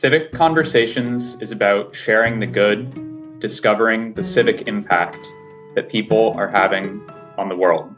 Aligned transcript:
Civic 0.00 0.30
Conversations 0.30 1.36
is 1.40 1.50
about 1.50 1.92
sharing 1.92 2.38
the 2.38 2.46
good, 2.46 3.40
discovering 3.40 4.14
the 4.14 4.22
civic 4.22 4.68
impact 4.68 5.26
that 5.74 5.90
people 5.90 6.34
are 6.34 6.46
having 6.46 7.02
on 7.36 7.48
the 7.48 7.56
world. 7.56 7.92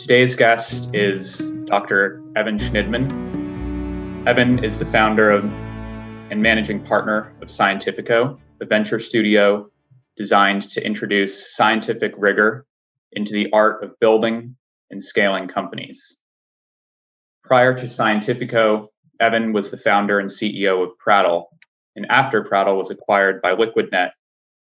Today's 0.00 0.34
guest 0.34 0.90
is 0.92 1.38
Dr. 1.66 2.20
Evan 2.34 2.58
Schnidman. 2.58 4.26
Evan 4.26 4.64
is 4.64 4.80
the 4.80 4.86
founder 4.86 5.30
of 5.30 5.44
and 5.44 6.42
managing 6.42 6.84
partner 6.84 7.32
of 7.40 7.52
Scientifico, 7.52 8.36
a 8.60 8.64
venture 8.64 8.98
studio 8.98 9.70
designed 10.16 10.68
to 10.72 10.84
introduce 10.84 11.54
scientific 11.54 12.14
rigor 12.16 12.66
into 13.12 13.32
the 13.32 13.48
art 13.52 13.84
of 13.84 13.96
building 14.00 14.56
and 14.90 15.00
scaling 15.00 15.46
companies. 15.46 16.16
Prior 17.44 17.74
to 17.74 17.86
Scientifico, 17.86 18.88
Evan 19.20 19.52
was 19.52 19.70
the 19.70 19.78
founder 19.78 20.18
and 20.18 20.30
CEO 20.30 20.82
of 20.82 20.98
Prattle, 20.98 21.48
and 21.96 22.06
after 22.10 22.42
Prattle 22.42 22.76
was 22.76 22.90
acquired 22.90 23.40
by 23.40 23.54
LiquidNet, 23.54 24.10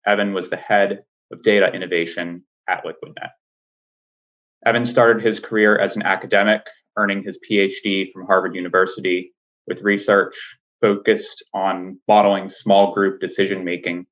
Evan 0.06 0.34
was 0.34 0.50
the 0.50 0.58
head 0.58 1.04
of 1.32 1.44
data 1.44 1.72
innovation 1.74 2.44
at 2.68 2.84
LiquidNet. 2.84 3.32
Evan 4.66 4.86
started 4.86 5.24
his 5.24 5.40
career 5.40 5.78
as 5.78 5.96
an 5.96 6.04
academic, 6.04 6.62
earning 6.98 7.24
his 7.24 7.40
PhD 7.50 8.12
from 8.12 8.26
Harvard 8.26 8.56
University 8.56 9.34
with 9.68 9.82
research 9.82 10.36
focused 10.82 11.44
on 11.54 12.00
modeling 12.08 12.50
small 12.50 12.94
group 12.94 13.20
decision 13.22 13.64
making, 13.64 14.06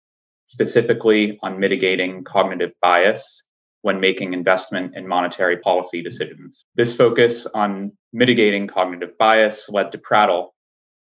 specifically 0.48 1.38
on 1.44 1.60
mitigating 1.60 2.24
cognitive 2.24 2.72
bias 2.82 3.44
when 3.82 4.00
making 4.00 4.34
investment 4.34 4.94
and 4.96 5.08
monetary 5.08 5.58
policy 5.58 6.02
decisions. 6.02 6.66
This 6.76 6.96
focus 6.96 7.48
on 7.48 7.94
mitigating 8.14 8.68
cognitive 8.68 9.18
bias 9.18 9.70
led 9.70 9.92
to 9.92 9.98
Prattle, 9.98 10.54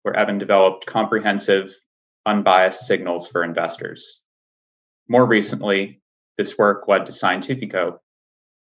where 0.03 0.15
Evan 0.15 0.39
developed 0.39 0.85
comprehensive, 0.85 1.73
unbiased 2.25 2.87
signals 2.87 3.27
for 3.27 3.43
investors. 3.43 4.21
More 5.07 5.25
recently, 5.25 6.01
this 6.37 6.57
work 6.57 6.87
led 6.87 7.05
to 7.05 7.11
Scientifico, 7.11 7.99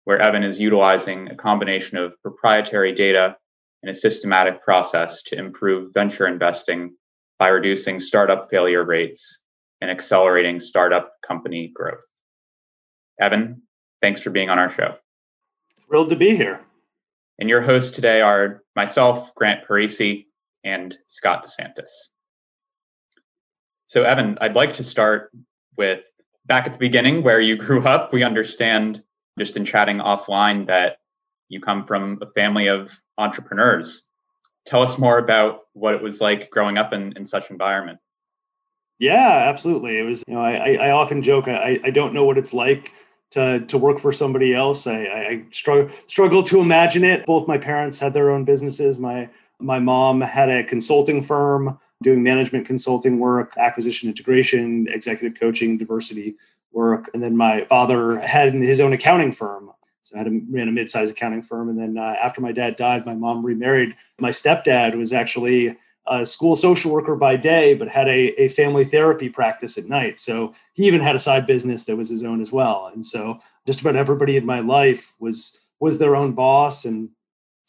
where 0.04 0.20
Evan 0.20 0.42
is 0.42 0.58
utilizing 0.58 1.28
a 1.28 1.36
combination 1.36 1.98
of 1.98 2.20
proprietary 2.22 2.94
data 2.94 3.36
and 3.82 3.90
a 3.90 3.94
systematic 3.94 4.62
process 4.64 5.22
to 5.24 5.38
improve 5.38 5.92
venture 5.94 6.26
investing 6.26 6.96
by 7.38 7.48
reducing 7.48 8.00
startup 8.00 8.50
failure 8.50 8.84
rates 8.84 9.44
and 9.80 9.90
accelerating 9.90 10.58
startup 10.58 11.12
company 11.26 11.70
growth. 11.72 12.04
Evan, 13.20 13.62
thanks 14.00 14.20
for 14.20 14.30
being 14.30 14.50
on 14.50 14.58
our 14.58 14.72
show. 14.74 14.96
Thrilled 15.86 16.10
to 16.10 16.16
be 16.16 16.36
here. 16.36 16.60
And 17.38 17.48
your 17.48 17.60
hosts 17.60 17.92
today 17.92 18.20
are 18.20 18.62
myself, 18.74 19.34
Grant 19.34 19.66
Parisi, 19.66 20.26
and 20.64 20.96
Scott 21.06 21.46
DeSantis. 21.46 21.88
So, 23.86 24.02
Evan, 24.02 24.38
I'd 24.40 24.54
like 24.54 24.74
to 24.74 24.84
start 24.84 25.30
with 25.76 26.00
back 26.46 26.66
at 26.66 26.72
the 26.72 26.78
beginning 26.78 27.22
where 27.22 27.40
you 27.40 27.56
grew 27.56 27.82
up. 27.86 28.12
We 28.12 28.22
understand 28.22 29.02
just 29.38 29.56
in 29.56 29.64
chatting 29.64 29.98
offline 29.98 30.66
that 30.66 30.98
you 31.48 31.60
come 31.60 31.86
from 31.86 32.18
a 32.20 32.26
family 32.32 32.66
of 32.66 33.00
entrepreneurs. 33.16 34.02
Tell 34.66 34.82
us 34.82 34.98
more 34.98 35.18
about 35.18 35.60
what 35.72 35.94
it 35.94 36.02
was 36.02 36.20
like 36.20 36.50
growing 36.50 36.76
up 36.76 36.92
in, 36.92 37.16
in 37.16 37.24
such 37.24 37.50
environment. 37.50 37.98
Yeah, 38.98 39.46
absolutely. 39.48 39.96
It 39.98 40.02
was, 40.02 40.24
you 40.26 40.34
know, 40.34 40.40
I, 40.40 40.74
I 40.74 40.90
often 40.90 41.22
joke, 41.22 41.46
I, 41.46 41.78
I 41.84 41.90
don't 41.90 42.12
know 42.12 42.24
what 42.24 42.36
it's 42.36 42.52
like 42.52 42.92
to 43.30 43.60
to 43.66 43.78
work 43.78 43.98
for 43.98 44.12
somebody 44.12 44.54
else. 44.54 44.86
I, 44.86 45.04
I 45.04 45.44
struggle 45.50 45.94
struggle 46.06 46.42
to 46.44 46.60
imagine 46.60 47.04
it. 47.04 47.26
Both 47.26 47.48
my 47.48 47.58
parents 47.58 47.98
had 47.98 48.14
their 48.14 48.30
own 48.30 48.44
businesses. 48.44 48.98
My 48.98 49.28
my 49.58 49.78
mom 49.78 50.20
had 50.20 50.48
a 50.48 50.64
consulting 50.64 51.22
firm 51.22 51.78
doing 52.02 52.22
management 52.22 52.66
consulting 52.66 53.18
work, 53.18 53.52
acquisition 53.56 54.08
integration, 54.08 54.86
executive 54.88 55.38
coaching, 55.38 55.76
diversity 55.76 56.36
work, 56.72 57.10
and 57.12 57.22
then 57.22 57.36
my 57.36 57.64
father 57.64 58.20
had 58.20 58.54
his 58.54 58.80
own 58.80 58.92
accounting 58.92 59.32
firm. 59.32 59.70
So 60.02 60.14
I 60.14 60.18
had 60.18 60.28
a, 60.28 60.40
ran 60.48 60.68
a 60.68 60.72
mid-sized 60.72 61.10
accounting 61.10 61.42
firm, 61.42 61.68
and 61.68 61.78
then 61.78 61.98
uh, 61.98 62.14
after 62.22 62.40
my 62.40 62.52
dad 62.52 62.76
died, 62.76 63.04
my 63.04 63.14
mom 63.14 63.44
remarried. 63.44 63.94
My 64.18 64.30
stepdad 64.30 64.96
was 64.96 65.12
actually 65.12 65.76
a 66.10 66.26
school 66.26 66.56
social 66.56 66.90
worker 66.90 67.16
by 67.16 67.36
day, 67.36 67.74
but 67.74 67.88
had 67.88 68.08
a, 68.08 68.40
a 68.40 68.48
family 68.48 68.84
therapy 68.84 69.28
practice 69.28 69.78
at 69.78 69.86
night. 69.86 70.18
So 70.20 70.52
he 70.72 70.86
even 70.86 71.00
had 71.00 71.16
a 71.16 71.20
side 71.20 71.46
business 71.46 71.84
that 71.84 71.96
was 71.96 72.08
his 72.08 72.24
own 72.24 72.40
as 72.40 72.52
well. 72.52 72.90
And 72.92 73.04
so 73.04 73.38
just 73.66 73.80
about 73.80 73.96
everybody 73.96 74.36
in 74.36 74.46
my 74.46 74.60
life 74.60 75.14
was 75.18 75.60
was 75.80 75.98
their 75.98 76.16
own 76.16 76.32
boss 76.32 76.84
and 76.84 77.10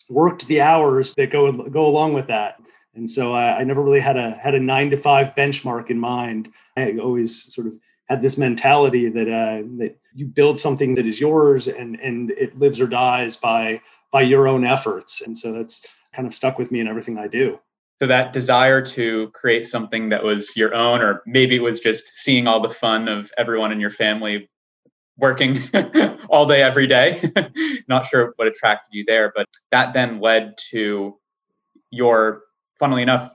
worked 0.10 0.48
the 0.48 0.62
hours 0.62 1.14
that 1.16 1.32
go 1.32 1.52
go 1.70 1.86
along 1.86 2.14
with 2.14 2.28
that. 2.28 2.60
And 2.96 3.10
so 3.10 3.34
I, 3.34 3.60
I 3.60 3.64
never 3.64 3.82
really 3.82 4.00
had 4.00 4.18
a 4.18 4.32
had 4.32 4.56
a 4.56 4.60
nine 4.60 4.90
to 4.92 4.98
five 4.98 5.36
benchmark 5.36 5.90
in 5.90 6.00
mind. 6.00 6.50
I 6.76 6.98
always 6.98 7.54
sort 7.54 7.68
of 7.68 7.74
had 8.10 8.22
this 8.22 8.38
mentality 8.38 9.10
that 9.10 9.28
uh, 9.28 9.62
that 9.78 9.98
you 10.14 10.26
build 10.26 10.60
something 10.60 10.96
that 10.96 11.06
is 11.06 11.20
yours 11.20 11.68
and 11.68 12.00
and 12.00 12.32
it 12.32 12.58
lives 12.58 12.80
or 12.82 12.88
dies 12.88 13.36
by 13.36 13.82
by 14.12 14.22
your 14.22 14.48
own 14.48 14.66
efforts. 14.66 15.22
And 15.22 15.38
so 15.38 15.52
that's 15.52 15.86
kind 16.14 16.28
of 16.28 16.34
stuck 16.34 16.58
with 16.58 16.72
me 16.72 16.80
in 16.80 16.88
everything 16.88 17.18
I 17.18 17.28
do. 17.28 17.60
So 18.02 18.08
that 18.08 18.32
desire 18.32 18.82
to 18.88 19.30
create 19.34 19.66
something 19.66 20.10
that 20.10 20.24
was 20.24 20.56
your 20.56 20.74
own, 20.74 21.02
or 21.02 21.22
maybe 21.26 21.58
it 21.58 21.62
was 21.62 21.82
just 21.82 22.08
seeing 22.16 22.48
all 22.48 22.62
the 22.62 22.70
fun 22.70 23.10
of 23.10 23.32
everyone 23.38 23.74
in 23.74 23.80
your 23.82 23.90
family 23.90 24.50
working 25.18 25.62
all 26.30 26.48
day, 26.48 26.64
every 26.64 26.88
day. 26.88 27.22
Not 27.90 28.08
sure 28.08 28.34
what 28.38 28.48
attracted 28.48 28.88
you 28.92 29.04
there, 29.06 29.34
but 29.36 29.48
that 29.72 29.94
then 29.94 30.22
led 30.22 30.58
to 30.70 31.18
your, 31.92 32.44
funnily 32.80 33.02
enough, 33.02 33.34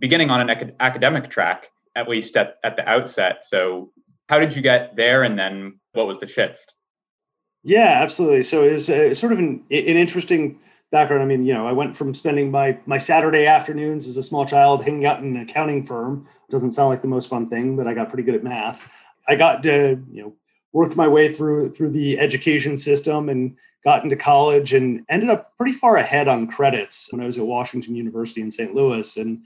beginning 0.00 0.30
on 0.30 0.40
an 0.40 0.50
ac- 0.50 0.74
academic 0.80 1.30
track, 1.30 1.68
at 1.94 2.08
least 2.08 2.36
at, 2.36 2.56
at 2.64 2.74
the 2.74 2.88
outset. 2.88 3.44
So, 3.44 3.92
how 4.28 4.40
did 4.40 4.56
you 4.56 4.62
get 4.62 4.96
there, 4.96 5.22
and 5.22 5.38
then 5.38 5.78
what 5.92 6.06
was 6.06 6.18
the 6.18 6.26
shift? 6.26 6.74
Yeah, 7.62 8.00
absolutely. 8.02 8.42
So 8.42 8.64
it's 8.64 8.86
sort 9.20 9.32
of 9.32 9.38
an, 9.38 9.64
an 9.70 9.96
interesting 9.96 10.58
background. 10.92 11.22
I 11.22 11.26
mean, 11.26 11.44
you 11.44 11.54
know, 11.54 11.66
I 11.66 11.72
went 11.72 11.96
from 11.96 12.14
spending 12.14 12.50
my 12.50 12.78
my 12.86 12.98
Saturday 12.98 13.46
afternoons 13.46 14.06
as 14.06 14.16
a 14.16 14.22
small 14.22 14.46
child 14.46 14.84
hanging 14.84 15.06
out 15.06 15.18
in 15.18 15.34
an 15.36 15.42
accounting 15.42 15.84
firm. 15.84 16.26
Doesn't 16.50 16.70
sound 16.70 16.90
like 16.90 17.02
the 17.02 17.08
most 17.08 17.28
fun 17.28 17.48
thing, 17.48 17.76
but 17.76 17.88
I 17.88 17.94
got 17.94 18.08
pretty 18.08 18.22
good 18.22 18.36
at 18.36 18.44
math. 18.44 18.88
I 19.26 19.34
got 19.34 19.62
to, 19.64 20.00
you 20.12 20.22
know, 20.22 20.34
worked 20.72 20.94
my 20.94 21.08
way 21.08 21.32
through 21.32 21.72
through 21.72 21.90
the 21.90 22.20
education 22.20 22.78
system 22.78 23.28
and 23.28 23.56
got 23.84 24.04
into 24.04 24.16
college 24.16 24.74
and 24.74 25.04
ended 25.08 25.30
up 25.30 25.56
pretty 25.56 25.72
far 25.72 25.96
ahead 25.96 26.28
on 26.28 26.46
credits 26.46 27.12
when 27.12 27.20
I 27.20 27.26
was 27.26 27.38
at 27.38 27.46
Washington 27.46 27.96
University 27.96 28.40
in 28.40 28.50
St. 28.50 28.74
Louis. 28.74 29.16
And 29.16 29.44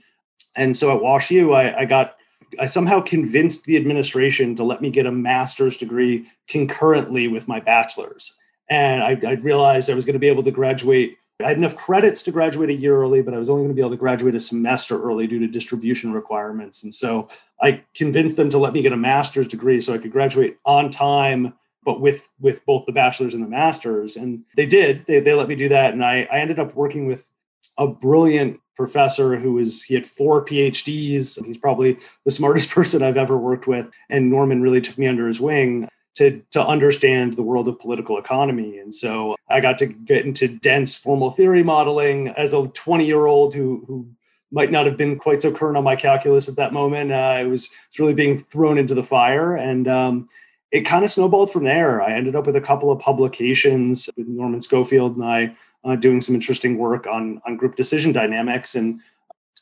and 0.55 0.75
so 0.75 0.95
at 0.95 1.01
Wash 1.01 1.31
U, 1.31 1.53
I, 1.53 1.79
I 1.79 1.85
got 1.85 2.17
I 2.59 2.65
somehow 2.65 3.01
convinced 3.01 3.65
the 3.65 3.77
administration 3.77 4.55
to 4.57 4.63
let 4.63 4.81
me 4.81 4.89
get 4.89 5.05
a 5.05 5.11
master's 5.11 5.77
degree 5.77 6.27
concurrently 6.47 7.27
with 7.27 7.47
my 7.47 7.59
bachelor's. 7.59 8.37
And 8.69 9.01
I, 9.01 9.17
I 9.25 9.33
realized 9.35 9.89
I 9.89 9.93
was 9.93 10.05
going 10.05 10.13
to 10.13 10.19
be 10.19 10.27
able 10.27 10.43
to 10.43 10.51
graduate 10.51 11.17
I 11.43 11.49
had 11.49 11.57
enough 11.57 11.75
credits 11.75 12.23
to 12.23 12.31
graduate 12.31 12.71
a 12.71 12.73
year 12.73 12.97
early, 12.97 13.21
but 13.21 13.35
I 13.35 13.37
was 13.37 13.47
only 13.47 13.61
going 13.61 13.69
to 13.69 13.75
be 13.75 13.81
able 13.81 13.91
to 13.91 13.97
graduate 13.97 14.33
a 14.33 14.39
semester 14.39 15.01
early 15.01 15.27
due 15.27 15.37
to 15.39 15.47
distribution 15.47 16.11
requirements. 16.11 16.83
And 16.83 16.91
so 16.91 17.27
I 17.61 17.83
convinced 17.93 18.37
them 18.37 18.49
to 18.49 18.57
let 18.57 18.73
me 18.73 18.81
get 18.81 18.91
a 18.91 18.97
master's 18.97 19.47
degree 19.47 19.79
so 19.79 19.93
I 19.93 19.99
could 19.99 20.11
graduate 20.11 20.57
on 20.65 20.89
time, 20.89 21.53
but 21.83 22.01
with 22.01 22.27
with 22.39 22.65
both 22.65 22.87
the 22.87 22.91
bachelor's 22.91 23.35
and 23.35 23.43
the 23.43 23.47
master's. 23.47 24.17
And 24.17 24.45
they 24.55 24.65
did. 24.65 25.05
They, 25.05 25.19
they 25.19 25.35
let 25.35 25.47
me 25.47 25.55
do 25.55 25.69
that. 25.69 25.93
And 25.93 26.03
I, 26.03 26.27
I 26.31 26.39
ended 26.39 26.57
up 26.57 26.73
working 26.73 27.05
with 27.05 27.29
a 27.77 27.87
brilliant 27.87 28.59
professor 28.75 29.37
who 29.37 29.53
was 29.53 29.83
he 29.83 29.93
had 29.93 30.07
four 30.07 30.43
PhDs. 30.43 31.45
He's 31.45 31.57
probably 31.59 31.99
the 32.25 32.31
smartest 32.31 32.69
person 32.71 33.03
I've 33.03 33.17
ever 33.17 33.37
worked 33.37 33.67
with. 33.67 33.85
And 34.09 34.31
Norman 34.31 34.63
really 34.63 34.81
took 34.81 34.97
me 34.97 35.05
under 35.05 35.27
his 35.27 35.39
wing 35.39 35.87
to 36.17 36.41
to 36.51 36.65
understand 36.65 37.35
the 37.35 37.43
world 37.43 37.67
of 37.67 37.79
political 37.79 38.17
economy. 38.17 38.79
And 38.79 38.93
so 38.93 39.35
I 39.49 39.59
got 39.59 39.77
to 39.79 39.85
get 39.85 40.25
into 40.25 40.47
dense 40.47 40.97
formal 40.97 41.29
theory 41.29 41.63
modeling 41.63 42.29
as 42.29 42.53
a 42.53 42.67
20 42.67 43.05
year 43.05 43.25
old 43.25 43.53
who 43.53 43.83
who 43.87 44.07
might 44.51 44.71
not 44.71 44.85
have 44.85 44.97
been 44.97 45.19
quite 45.19 45.41
so 45.41 45.51
current 45.51 45.77
on 45.77 45.83
my 45.83 45.95
calculus 45.95 46.49
at 46.49 46.55
that 46.55 46.73
moment. 46.73 47.11
Uh, 47.11 47.15
I 47.15 47.43
was, 47.43 47.69
really 47.99 48.13
being 48.13 48.39
thrown 48.39 48.77
into 48.77 48.93
the 48.93 49.03
fire, 49.03 49.55
and 49.55 49.87
um, 49.87 50.25
it 50.71 50.81
kind 50.81 51.03
of 51.03 51.11
snowballed 51.11 51.51
from 51.51 51.63
there. 51.63 52.01
I 52.01 52.13
ended 52.13 52.35
up 52.35 52.45
with 52.45 52.55
a 52.55 52.61
couple 52.61 52.91
of 52.91 52.99
publications 52.99 54.09
with 54.15 54.27
Norman 54.27 54.61
Schofield 54.61 55.17
and 55.17 55.25
I 55.25 55.55
uh, 55.83 55.95
doing 55.95 56.21
some 56.21 56.35
interesting 56.35 56.77
work 56.77 57.05
on 57.07 57.41
on 57.45 57.57
group 57.57 57.75
decision 57.75 58.11
dynamics, 58.11 58.73
and 58.73 59.01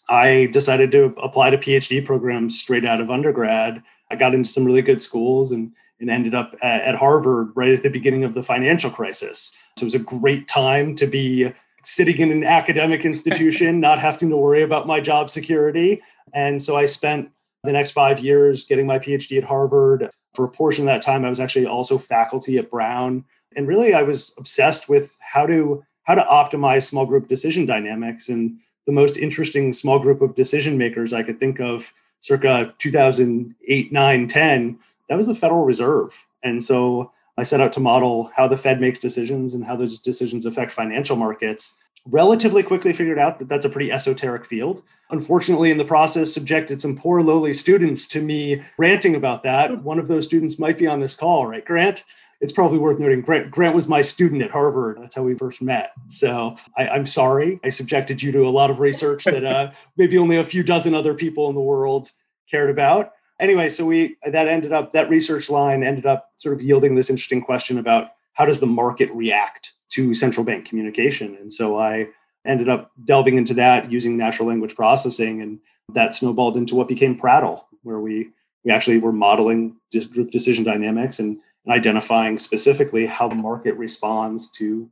I 0.10 0.50
decided 0.54 0.92
to 0.92 1.16
apply 1.22 1.50
to 1.50 1.58
PhD 1.58 2.06
programs 2.06 2.60
straight 2.60 2.86
out 2.86 3.02
of 3.02 3.10
undergrad. 3.10 3.84
I 4.12 4.16
got 4.16 4.36
into 4.36 4.50
some 4.50 4.64
really 4.64 4.84
good 4.84 5.02
schools 5.02 5.52
and 5.52 5.72
and 6.00 6.10
ended 6.10 6.36
up 6.36 6.56
at 6.62 6.96
Harvard 6.96 7.52
right 7.56 7.72
at 7.72 7.82
the 7.82 7.90
beginning 7.90 8.24
of 8.24 8.34
the 8.34 8.44
financial 8.44 8.90
crisis. 8.90 9.56
So 9.78 9.84
it 9.84 9.86
was 9.86 9.96
a 9.96 10.00
great 10.00 10.48
time 10.48 10.96
to 10.98 11.08
be 11.08 11.52
sitting 11.84 12.18
in 12.18 12.32
an 12.32 12.44
academic 12.44 13.06
institution, 13.06 13.80
not 13.80 14.00
having 14.00 14.30
to 14.30 14.38
worry 14.38 14.64
about 14.64 14.88
my 14.88 15.00
job 15.00 15.30
security. 15.30 16.02
And 16.34 16.62
so 16.62 16.76
I 16.76 16.86
spent 16.86 17.30
the 17.64 17.72
next 17.72 17.92
five 17.92 18.20
years 18.20 18.66
getting 18.66 18.88
my 18.88 19.00
PhD 19.00 19.38
at 19.38 19.44
Harvard. 19.44 20.10
For 20.34 20.46
a 20.46 20.50
portion 20.50 20.84
of 20.84 20.88
that 20.88 21.02
time, 21.02 21.24
I 21.24 21.30
was 21.30 21.40
actually 21.40 21.66
also 21.66 21.98
faculty 21.98 22.58
at 22.58 22.70
Brown. 22.70 23.24
And 23.56 23.68
really, 23.68 23.94
I 23.94 24.02
was 24.02 24.36
obsessed 24.38 24.90
with 24.90 25.18
how 25.22 25.46
to 25.46 25.84
how 26.04 26.14
to 26.14 26.22
optimize 26.24 26.84
small 26.84 27.06
group 27.06 27.28
decision 27.28 27.66
dynamics. 27.66 28.30
And 28.30 28.60
the 28.86 28.92
most 28.92 29.18
interesting 29.18 29.74
small 29.74 29.98
group 29.98 30.22
of 30.22 30.36
decision 30.36 30.78
makers 30.78 31.14
I 31.14 31.24
could 31.24 31.40
think 31.40 31.60
of 31.60 31.92
circa 32.20 32.74
2008, 32.80 33.92
9, 33.92 34.28
10, 34.28 34.80
that 35.10 35.18
was 35.18 35.28
the 35.28 35.36
Federal 35.36 35.66
Reserve. 35.66 36.26
And 36.44 36.64
so 36.64 37.12
I 37.38 37.44
set 37.44 37.62
out 37.62 37.74
to 37.74 37.80
model 37.80 38.32
how 38.36 38.48
the 38.48 38.58
Fed 38.58 38.80
makes 38.80 39.00
decisions 39.00 39.54
and 39.54 39.66
how 39.66 39.76
those 39.76 40.00
decisions 40.00 40.46
affect 40.46 40.72
financial 40.72 41.16
markets. 41.16 41.76
Relatively 42.08 42.62
quickly 42.62 42.94
figured 42.94 43.18
out 43.18 43.40
that 43.40 43.50
that's 43.50 43.66
a 43.66 43.70
pretty 43.70 43.92
esoteric 43.92 44.46
field. 44.46 44.84
Unfortunately, 45.10 45.72
in 45.72 45.78
the 45.78 45.86
process, 45.86 46.32
subjected 46.32 46.80
some 46.80 46.96
poor, 46.96 47.22
lowly 47.22 47.54
students 47.54 48.08
to 48.10 48.22
me 48.22 48.62
ranting 48.78 49.16
about 49.16 49.44
that. 49.44 49.84
One 49.84 49.98
of 49.98 50.08
those 50.08 50.26
students 50.26 50.60
might 50.60 50.78
be 50.78 50.88
on 50.88 51.00
this 51.00 51.16
call, 51.16 51.48
right, 51.48 51.66
Grant? 51.66 52.04
it's 52.42 52.52
probably 52.52 52.78
worth 52.78 53.00
noting 53.00 53.22
Grant, 53.22 53.50
Grant 53.50 53.76
was 53.76 53.88
my 53.88 54.02
student 54.02 54.42
at 54.42 54.52
Harvard. 54.52 54.98
That's 55.00 55.16
how 55.16 55.24
we 55.24 55.36
first 55.36 55.62
met. 55.62 55.92
So 56.10 56.58
I, 56.78 56.96
am 56.96 57.06
sorry 57.06 57.60
I 57.64 57.70
subjected 57.70 58.22
you 58.22 58.32
to 58.34 58.48
a 58.48 58.50
lot 58.50 58.70
of 58.70 58.80
research 58.80 59.24
that 59.24 59.44
uh, 59.44 59.72
maybe 59.98 60.18
only 60.18 60.38
a 60.38 60.44
few 60.44 60.64
dozen 60.64 60.94
other 60.94 61.14
people 61.14 61.50
in 61.50 61.56
the 61.56 61.62
world 61.62 62.12
cared 62.50 62.70
about. 62.70 63.14
Anyway, 63.40 63.70
so 63.70 63.86
we 63.86 64.16
that 64.26 64.48
ended 64.48 64.72
up 64.72 64.94
that 64.94 65.10
research 65.10 65.50
line 65.50 65.84
ended 65.84 66.06
up 66.06 66.32
sort 66.38 66.56
of 66.56 66.62
yielding 66.62 66.96
this 66.96 67.10
interesting 67.10 67.42
question 67.42 67.78
about 67.78 68.12
how 68.34 68.46
does 68.46 68.60
the 68.60 68.68
market 68.68 69.10
react 69.12 69.74
to 69.90 70.14
central 70.14 70.46
bank 70.46 70.66
communication, 70.66 71.38
and 71.40 71.52
so 71.52 71.80
I 71.80 72.08
ended 72.46 72.70
up 72.70 72.92
delving 73.06 73.38
into 73.38 73.54
that 73.56 73.92
using 73.92 74.18
natural 74.18 74.48
language 74.48 74.76
processing, 74.76 75.42
and 75.42 75.60
that 75.94 76.14
snowballed 76.14 76.58
into 76.58 76.76
what 76.76 76.88
became 76.88 77.18
Prattle, 77.18 77.68
where 77.84 78.00
we 78.00 78.30
we 78.64 78.72
actually 78.72 79.00
were 79.00 79.12
modeling 79.12 79.76
group 80.14 80.32
decision 80.32 80.64
dynamics 80.64 81.20
and 81.20 81.40
and 81.66 81.74
identifying 81.74 82.38
specifically 82.38 83.06
how 83.06 83.28
the 83.28 83.36
market 83.36 83.76
responds 83.76 84.50
to 84.52 84.90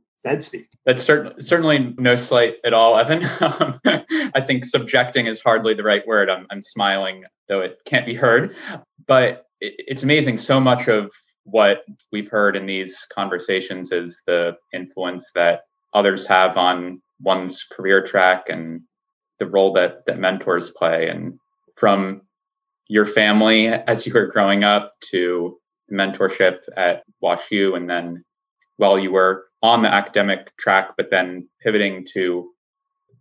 That's 0.86 1.06
cert- 1.06 1.42
certainly 1.42 1.94
no 1.98 2.16
slight 2.16 2.54
at 2.64 2.72
all, 2.72 2.98
Evan. 2.98 3.22
Um, 3.40 3.80
I 4.34 4.40
think 4.40 4.64
subjecting 4.64 5.26
is 5.26 5.40
hardly 5.40 5.74
the 5.74 5.82
right 5.82 6.06
word. 6.06 6.30
I'm, 6.30 6.46
I'm 6.50 6.62
smiling, 6.62 7.24
though 7.48 7.60
it 7.60 7.78
can't 7.84 8.06
be 8.06 8.14
heard. 8.14 8.56
But 9.06 9.46
it, 9.60 9.74
it's 9.78 10.02
amazing. 10.02 10.38
So 10.38 10.58
much 10.60 10.88
of 10.88 11.10
what 11.44 11.84
we've 12.10 12.30
heard 12.30 12.56
in 12.56 12.66
these 12.66 13.06
conversations 13.14 13.92
is 13.92 14.22
the 14.26 14.56
influence 14.72 15.30
that 15.34 15.62
others 15.92 16.26
have 16.26 16.56
on 16.56 17.02
one's 17.20 17.62
career 17.70 18.02
track 18.02 18.46
and 18.48 18.80
the 19.38 19.46
role 19.46 19.72
that, 19.74 20.06
that 20.06 20.18
mentors 20.18 20.70
play. 20.70 21.08
And 21.08 21.38
from 21.76 22.22
your 22.88 23.06
family 23.06 23.68
as 23.68 24.06
you 24.06 24.12
were 24.12 24.26
growing 24.26 24.64
up 24.64 24.94
to 25.10 25.58
mentorship 25.92 26.58
at 26.76 27.02
WashU, 27.22 27.76
and 27.76 27.88
then 27.88 28.24
while 28.76 28.98
you 28.98 29.12
were 29.12 29.44
on 29.64 29.80
the 29.80 29.88
academic 29.88 30.54
track, 30.58 30.90
but 30.94 31.10
then 31.10 31.48
pivoting 31.62 32.06
to 32.12 32.50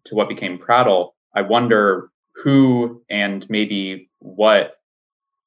to 0.04 0.16
what 0.16 0.28
became 0.28 0.58
Prattle, 0.58 1.16
I 1.34 1.42
wonder 1.42 2.10
who 2.36 3.02
and 3.10 3.50
maybe 3.50 4.10
what 4.20 4.74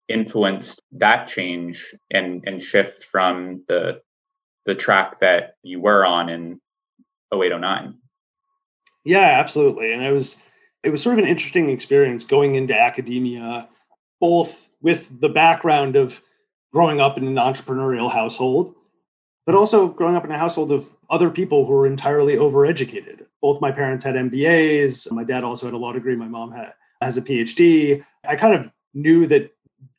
influenced 0.09 0.81
that 0.93 1.29
change 1.29 1.95
and 2.11 2.43
and 2.47 2.63
shift 2.63 3.05
from 3.05 3.63
the 3.69 4.01
the 4.65 4.75
track 4.75 5.21
that 5.21 5.57
you 5.63 5.81
were 5.81 6.05
on 6.05 6.29
in 6.29 6.61
0809 7.33 7.99
yeah 9.05 9.39
absolutely. 9.39 9.93
And 9.93 10.03
it 10.03 10.13
was 10.13 10.39
it 10.83 10.91
was 10.91 11.03
sort 11.03 11.19
of 11.19 11.25
an 11.25 11.31
interesting 11.31 11.69
experience 11.69 12.25
going 12.25 12.55
into 12.55 12.75
academia 12.75 13.69
both 14.19 14.69
with 14.81 15.21
the 15.21 15.29
background 15.29 15.95
of 15.95 16.23
growing 16.73 17.01
up 17.01 17.19
in 17.19 17.27
an 17.27 17.35
entrepreneurial 17.35 18.11
household, 18.11 18.75
but 19.47 19.55
also 19.55 19.89
growing 19.89 20.17
up 20.17 20.25
in 20.25 20.31
a 20.33 20.39
household 20.39 20.73
of 20.73 20.91
other 21.09 21.31
people 21.31 21.65
who 21.65 21.73
were 21.73 21.87
entirely 21.87 22.35
overeducated. 22.35 23.25
Both 23.41 23.61
my 23.61 23.71
parents 23.71 24.05
had 24.05 24.17
MBAs. 24.17 25.11
My 25.13 25.25
dad 25.25 25.45
also 25.45 25.67
had 25.67 25.75
a 25.75 25.79
law 25.79 25.93
degree. 25.93 26.17
My 26.17 26.29
mom 26.29 26.51
had, 26.53 26.75
has 27.01 27.17
a 27.17 27.23
PhD. 27.23 28.05
I 28.29 28.35
kind 28.35 28.55
of 28.55 28.71
knew 28.93 29.27
that 29.29 29.55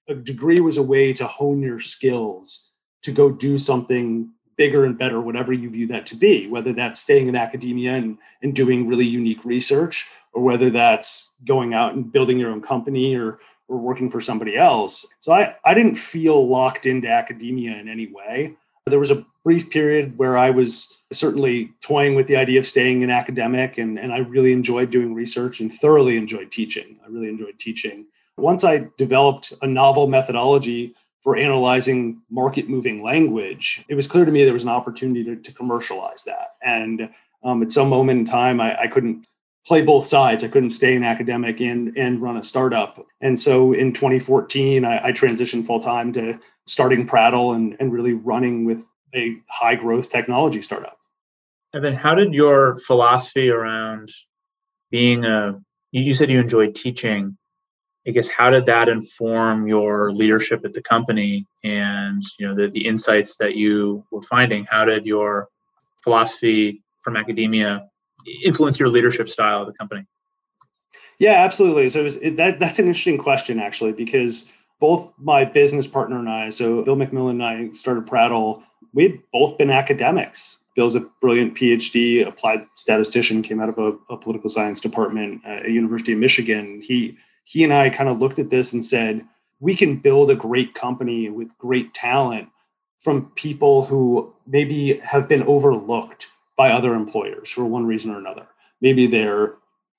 a 0.09 0.15
degree 0.15 0.59
was 0.59 0.77
a 0.77 0.83
way 0.83 1.13
to 1.13 1.25
hone 1.25 1.61
your 1.61 1.79
skills 1.79 2.71
to 3.03 3.11
go 3.11 3.31
do 3.31 3.57
something 3.57 4.29
bigger 4.57 4.85
and 4.85 4.97
better, 4.97 5.21
whatever 5.21 5.53
you 5.53 5.69
view 5.69 5.87
that 5.87 6.05
to 6.07 6.15
be, 6.15 6.47
whether 6.47 6.73
that's 6.73 6.99
staying 6.99 7.27
in 7.27 7.35
academia 7.35 7.93
and, 7.93 8.17
and 8.41 8.55
doing 8.55 8.87
really 8.87 9.05
unique 9.05 9.45
research, 9.45 10.07
or 10.33 10.41
whether 10.41 10.69
that's 10.69 11.31
going 11.45 11.73
out 11.73 11.93
and 11.93 12.11
building 12.11 12.37
your 12.37 12.51
own 12.51 12.61
company 12.61 13.15
or 13.15 13.39
or 13.69 13.77
working 13.77 14.09
for 14.09 14.21
somebody 14.21 14.55
else. 14.55 15.05
So 15.19 15.33
I, 15.33 15.55
I 15.65 15.73
didn't 15.73 15.95
feel 15.95 16.47
locked 16.47 16.85
into 16.85 17.09
academia 17.09 17.75
in 17.75 17.89
any 17.89 18.07
way. 18.07 18.55
There 18.89 18.99
was 18.99 19.11
a 19.11 19.25
brief 19.43 19.69
period 19.69 20.17
where 20.17 20.37
I 20.37 20.49
was 20.49 20.97
certainly 21.13 21.71
toying 21.81 22.15
with 22.15 22.27
the 22.27 22.35
idea 22.35 22.59
of 22.59 22.67
staying 22.67 23.01
in 23.01 23.09
academic, 23.09 23.77
and, 23.77 23.97
and 23.97 24.11
I 24.13 24.19
really 24.19 24.51
enjoyed 24.51 24.89
doing 24.89 25.13
research 25.13 25.59
and 25.59 25.71
thoroughly 25.71 26.17
enjoyed 26.17 26.51
teaching. 26.51 26.99
I 27.05 27.09
really 27.09 27.29
enjoyed 27.29 27.59
teaching. 27.59 28.05
Once 28.37 28.63
I 28.63 28.87
developed 28.97 29.53
a 29.61 29.67
novel 29.67 30.07
methodology 30.07 30.93
for 31.21 31.35
analyzing 31.35 32.21
market 32.29 32.69
moving 32.69 33.01
language, 33.01 33.83
it 33.89 33.95
was 33.95 34.07
clear 34.07 34.25
to 34.25 34.31
me 34.31 34.43
there 34.43 34.53
was 34.53 34.63
an 34.63 34.69
opportunity 34.69 35.23
to, 35.23 35.35
to 35.35 35.53
commercialize 35.53 36.23
that. 36.25 36.55
And 36.61 37.09
um, 37.43 37.63
at 37.63 37.71
some 37.71 37.89
moment 37.89 38.19
in 38.19 38.25
time, 38.25 38.59
I, 38.59 38.81
I 38.81 38.87
couldn't 38.87 39.25
play 39.65 39.81
both 39.81 40.05
sides. 40.05 40.43
I 40.43 40.47
couldn't 40.47 40.69
stay 40.69 40.95
an 40.95 41.03
academic 41.03 41.59
and 41.59 41.95
and 41.97 42.21
run 42.21 42.37
a 42.37 42.43
startup. 42.43 43.05
And 43.21 43.39
so 43.39 43.73
in 43.73 43.91
2014, 43.91 44.85
I, 44.85 45.07
I 45.07 45.11
transitioned 45.11 45.65
full 45.65 45.81
time 45.81 46.13
to 46.13 46.39
starting 46.67 47.07
Prattle 47.07 47.53
and 47.53 47.75
and 47.79 47.91
really 47.91 48.13
running 48.13 48.65
with 48.65 48.85
a 49.15 49.37
high 49.49 49.75
growth 49.75 50.11
technology 50.11 50.61
startup. 50.61 50.97
And 51.73 51.83
then, 51.83 51.93
how 51.93 52.15
did 52.15 52.33
your 52.33 52.75
philosophy 52.75 53.49
around 53.49 54.09
being 54.91 55.25
a 55.25 55.59
you 55.91 56.13
said 56.13 56.29
you 56.29 56.39
enjoyed 56.39 56.75
teaching 56.75 57.37
i 58.07 58.11
guess 58.11 58.29
how 58.29 58.49
did 58.49 58.65
that 58.67 58.87
inform 58.87 59.67
your 59.67 60.11
leadership 60.11 60.63
at 60.63 60.73
the 60.73 60.81
company 60.81 61.45
and 61.63 62.21
you 62.37 62.47
know 62.47 62.53
the, 62.53 62.69
the 62.69 62.85
insights 62.85 63.37
that 63.37 63.55
you 63.55 64.03
were 64.11 64.21
finding 64.21 64.65
how 64.69 64.85
did 64.85 65.05
your 65.05 65.47
philosophy 66.03 66.83
from 67.01 67.17
academia 67.17 67.87
influence 68.43 68.79
your 68.79 68.89
leadership 68.89 69.29
style 69.29 69.61
of 69.61 69.67
the 69.67 69.73
company? 69.73 70.05
Yeah, 71.19 71.33
absolutely. 71.33 71.89
So 71.89 72.01
it 72.01 72.03
was, 72.03 72.15
it, 72.17 72.37
that 72.37 72.59
that's 72.59 72.79
an 72.79 72.85
interesting 72.85 73.17
question 73.17 73.59
actually 73.59 73.91
because 73.91 74.51
both 74.79 75.11
my 75.17 75.43
business 75.43 75.87
partner 75.87 76.19
and 76.19 76.29
I, 76.29 76.49
so 76.49 76.83
Bill 76.83 76.95
McMillan 76.95 77.31
and 77.31 77.43
I 77.43 77.73
started 77.73 78.05
Prattle. 78.05 78.63
We'd 78.93 79.21
both 79.31 79.57
been 79.57 79.69
academics. 79.71 80.59
Bill's 80.75 80.95
a 80.95 81.01
brilliant 81.21 81.55
PhD, 81.55 82.25
applied 82.25 82.67
statistician, 82.75 83.41
came 83.41 83.59
out 83.59 83.69
of 83.69 83.79
a, 83.79 83.97
a 84.13 84.17
political 84.17 84.49
science 84.49 84.79
department 84.79 85.41
at 85.45 85.69
University 85.69 86.13
of 86.13 86.19
Michigan. 86.19 86.81
He 86.81 87.17
he 87.45 87.63
and 87.63 87.73
I 87.73 87.89
kind 87.89 88.09
of 88.09 88.19
looked 88.19 88.39
at 88.39 88.49
this 88.49 88.73
and 88.73 88.85
said, 88.85 89.25
we 89.59 89.75
can 89.75 89.95
build 89.95 90.29
a 90.29 90.35
great 90.35 90.75
company 90.75 91.29
with 91.29 91.57
great 91.57 91.93
talent 91.93 92.49
from 92.99 93.31
people 93.35 93.85
who 93.85 94.33
maybe 94.45 94.99
have 94.99 95.27
been 95.27 95.43
overlooked 95.43 96.27
by 96.57 96.71
other 96.71 96.93
employers 96.93 97.49
for 97.49 97.63
one 97.65 97.85
reason 97.85 98.11
or 98.11 98.19
another. 98.19 98.47
Maybe 98.81 99.07
they're 99.07 99.55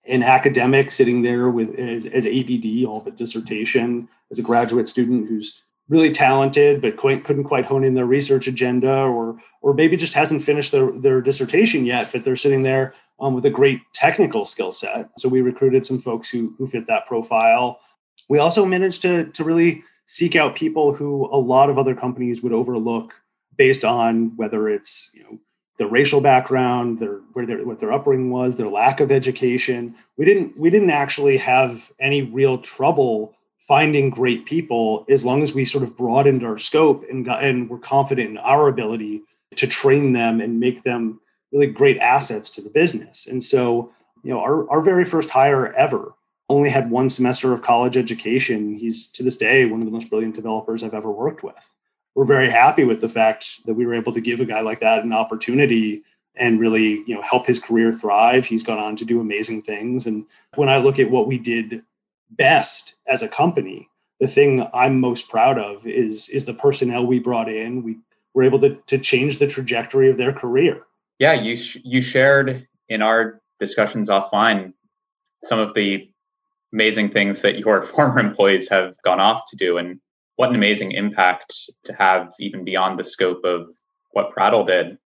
an 0.08 0.22
academic 0.22 0.90
sitting 0.90 1.22
there 1.22 1.50
with 1.50 1.74
as, 1.78 2.06
as 2.06 2.26
ABD, 2.26 2.84
all 2.86 3.00
but 3.00 3.16
dissertation, 3.16 4.08
as 4.30 4.38
a 4.38 4.42
graduate 4.42 4.88
student 4.88 5.28
who's 5.28 5.62
really 5.88 6.10
talented 6.10 6.82
but 6.82 6.96
quite, 6.96 7.24
couldn't 7.24 7.44
quite 7.44 7.64
hone 7.64 7.84
in 7.84 7.94
their 7.94 8.06
research 8.06 8.46
agenda, 8.46 8.92
or 8.92 9.38
or 9.62 9.74
maybe 9.74 9.96
just 9.96 10.14
hasn't 10.14 10.42
finished 10.42 10.72
their, 10.72 10.90
their 10.92 11.20
dissertation 11.20 11.86
yet, 11.86 12.10
but 12.12 12.24
they're 12.24 12.36
sitting 12.36 12.62
there 12.62 12.94
um, 13.20 13.34
with 13.34 13.46
a 13.46 13.50
great 13.50 13.80
technical 13.94 14.44
skill 14.44 14.72
set. 14.72 15.10
So 15.18 15.28
we 15.28 15.40
recruited 15.40 15.84
some 15.86 15.98
folks 15.98 16.28
who 16.28 16.54
who 16.58 16.66
fit 16.66 16.86
that 16.86 17.06
profile. 17.06 17.80
We 18.28 18.38
also 18.38 18.64
managed 18.64 19.02
to 19.02 19.26
to 19.26 19.44
really 19.44 19.82
seek 20.06 20.36
out 20.36 20.56
people 20.56 20.94
who 20.94 21.26
a 21.26 21.36
lot 21.36 21.70
of 21.70 21.78
other 21.78 21.94
companies 21.94 22.42
would 22.42 22.52
overlook 22.52 23.12
based 23.56 23.84
on 23.84 24.34
whether 24.36 24.68
it's 24.68 25.10
you 25.14 25.22
know 25.22 25.38
their 25.78 25.88
racial 25.88 26.20
background, 26.20 26.98
their 26.98 27.20
where 27.32 27.46
their 27.46 27.64
what 27.64 27.78
their 27.78 27.92
upbringing 27.92 28.30
was, 28.30 28.56
their 28.56 28.68
lack 28.68 29.00
of 29.00 29.10
education. 29.10 29.94
We 30.16 30.24
didn't 30.24 30.58
we 30.58 30.70
didn't 30.70 30.90
actually 30.90 31.38
have 31.38 31.90
any 31.98 32.22
real 32.22 32.58
trouble 32.58 33.34
finding 33.60 34.10
great 34.10 34.44
people 34.46 35.04
as 35.08 35.24
long 35.24 35.42
as 35.42 35.54
we 35.54 35.64
sort 35.64 35.84
of 35.84 35.96
broadened 35.96 36.42
our 36.42 36.58
scope 36.58 37.04
and 37.10 37.24
got 37.24 37.42
and 37.42 37.70
were 37.70 37.78
confident 37.78 38.30
in 38.30 38.38
our 38.38 38.68
ability 38.68 39.22
to 39.56 39.66
train 39.66 40.12
them 40.12 40.40
and 40.40 40.60
make 40.60 40.82
them 40.82 41.20
really 41.52 41.66
great 41.66 41.98
assets 41.98 42.50
to 42.50 42.60
the 42.60 42.70
business. 42.70 43.26
And 43.26 43.42
so, 43.42 43.92
you 44.22 44.30
know, 44.30 44.40
our, 44.40 44.68
our 44.70 44.80
very 44.80 45.04
first 45.04 45.30
hire 45.30 45.72
ever 45.74 46.14
only 46.50 46.70
had 46.70 46.90
one 46.90 47.08
semester 47.08 47.52
of 47.52 47.62
college 47.62 47.96
education. 47.96 48.74
He's 48.74 49.06
to 49.08 49.22
this 49.22 49.36
day 49.36 49.64
one 49.66 49.80
of 49.80 49.86
the 49.86 49.92
most 49.92 50.10
brilliant 50.10 50.34
developers 50.34 50.82
I've 50.82 50.94
ever 50.94 51.10
worked 51.10 51.42
with 51.42 51.74
we're 52.18 52.24
very 52.24 52.50
happy 52.50 52.82
with 52.82 53.00
the 53.00 53.08
fact 53.08 53.64
that 53.64 53.74
we 53.74 53.86
were 53.86 53.94
able 53.94 54.10
to 54.10 54.20
give 54.20 54.40
a 54.40 54.44
guy 54.44 54.60
like 54.60 54.80
that 54.80 55.04
an 55.04 55.12
opportunity 55.12 56.02
and 56.34 56.58
really 56.58 57.04
you 57.06 57.14
know 57.14 57.22
help 57.22 57.46
his 57.46 57.60
career 57.60 57.92
thrive. 57.92 58.44
He's 58.44 58.64
gone 58.64 58.80
on 58.80 58.96
to 58.96 59.04
do 59.04 59.20
amazing 59.20 59.62
things. 59.62 60.04
And 60.04 60.26
when 60.56 60.68
i 60.68 60.78
look 60.78 60.98
at 60.98 61.12
what 61.12 61.28
we 61.28 61.38
did 61.38 61.84
best 62.30 62.96
as 63.06 63.22
a 63.22 63.28
company 63.28 63.88
the 64.18 64.26
thing 64.26 64.66
i'm 64.74 64.98
most 64.98 65.28
proud 65.28 65.60
of 65.60 65.86
is 65.86 66.28
is 66.30 66.44
the 66.44 66.54
personnel 66.54 67.06
we 67.06 67.20
brought 67.20 67.48
in. 67.48 67.84
We 67.84 67.98
were 68.34 68.42
able 68.42 68.58
to, 68.60 68.74
to 68.88 68.98
change 68.98 69.38
the 69.38 69.46
trajectory 69.46 70.10
of 70.10 70.18
their 70.18 70.32
career. 70.32 70.82
Yeah 71.20 71.34
you 71.34 71.56
sh- 71.56 71.78
you 71.84 72.00
shared 72.00 72.66
in 72.88 73.00
our 73.00 73.40
discussions 73.60 74.08
offline 74.08 74.72
some 75.44 75.60
of 75.60 75.72
the 75.74 76.10
amazing 76.72 77.10
things 77.10 77.42
that 77.42 77.60
your 77.60 77.82
former 77.94 78.18
employees 78.18 78.68
have 78.70 78.96
gone 79.04 79.20
off 79.20 79.44
to 79.50 79.56
do. 79.56 79.78
And 79.78 80.00
what 80.38 80.50
an 80.50 80.54
amazing 80.54 80.92
impact 80.92 81.68
to 81.82 81.92
have 81.94 82.32
even 82.38 82.64
beyond 82.64 82.96
the 82.96 83.02
scope 83.02 83.44
of 83.44 83.68
what 84.12 84.30
Prattle 84.30 84.64
did. 84.64 84.96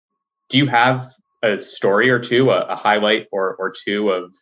Do 0.51 0.59
you 0.59 0.67
have 0.67 1.11
a 1.43 1.57
story 1.57 2.11
or 2.11 2.19
two, 2.19 2.51
a, 2.51 2.67
a 2.67 2.77
highlight 2.77 3.29
or, 3.33 3.57
or 3.57 3.73
two 3.73 4.11
of 4.11 4.35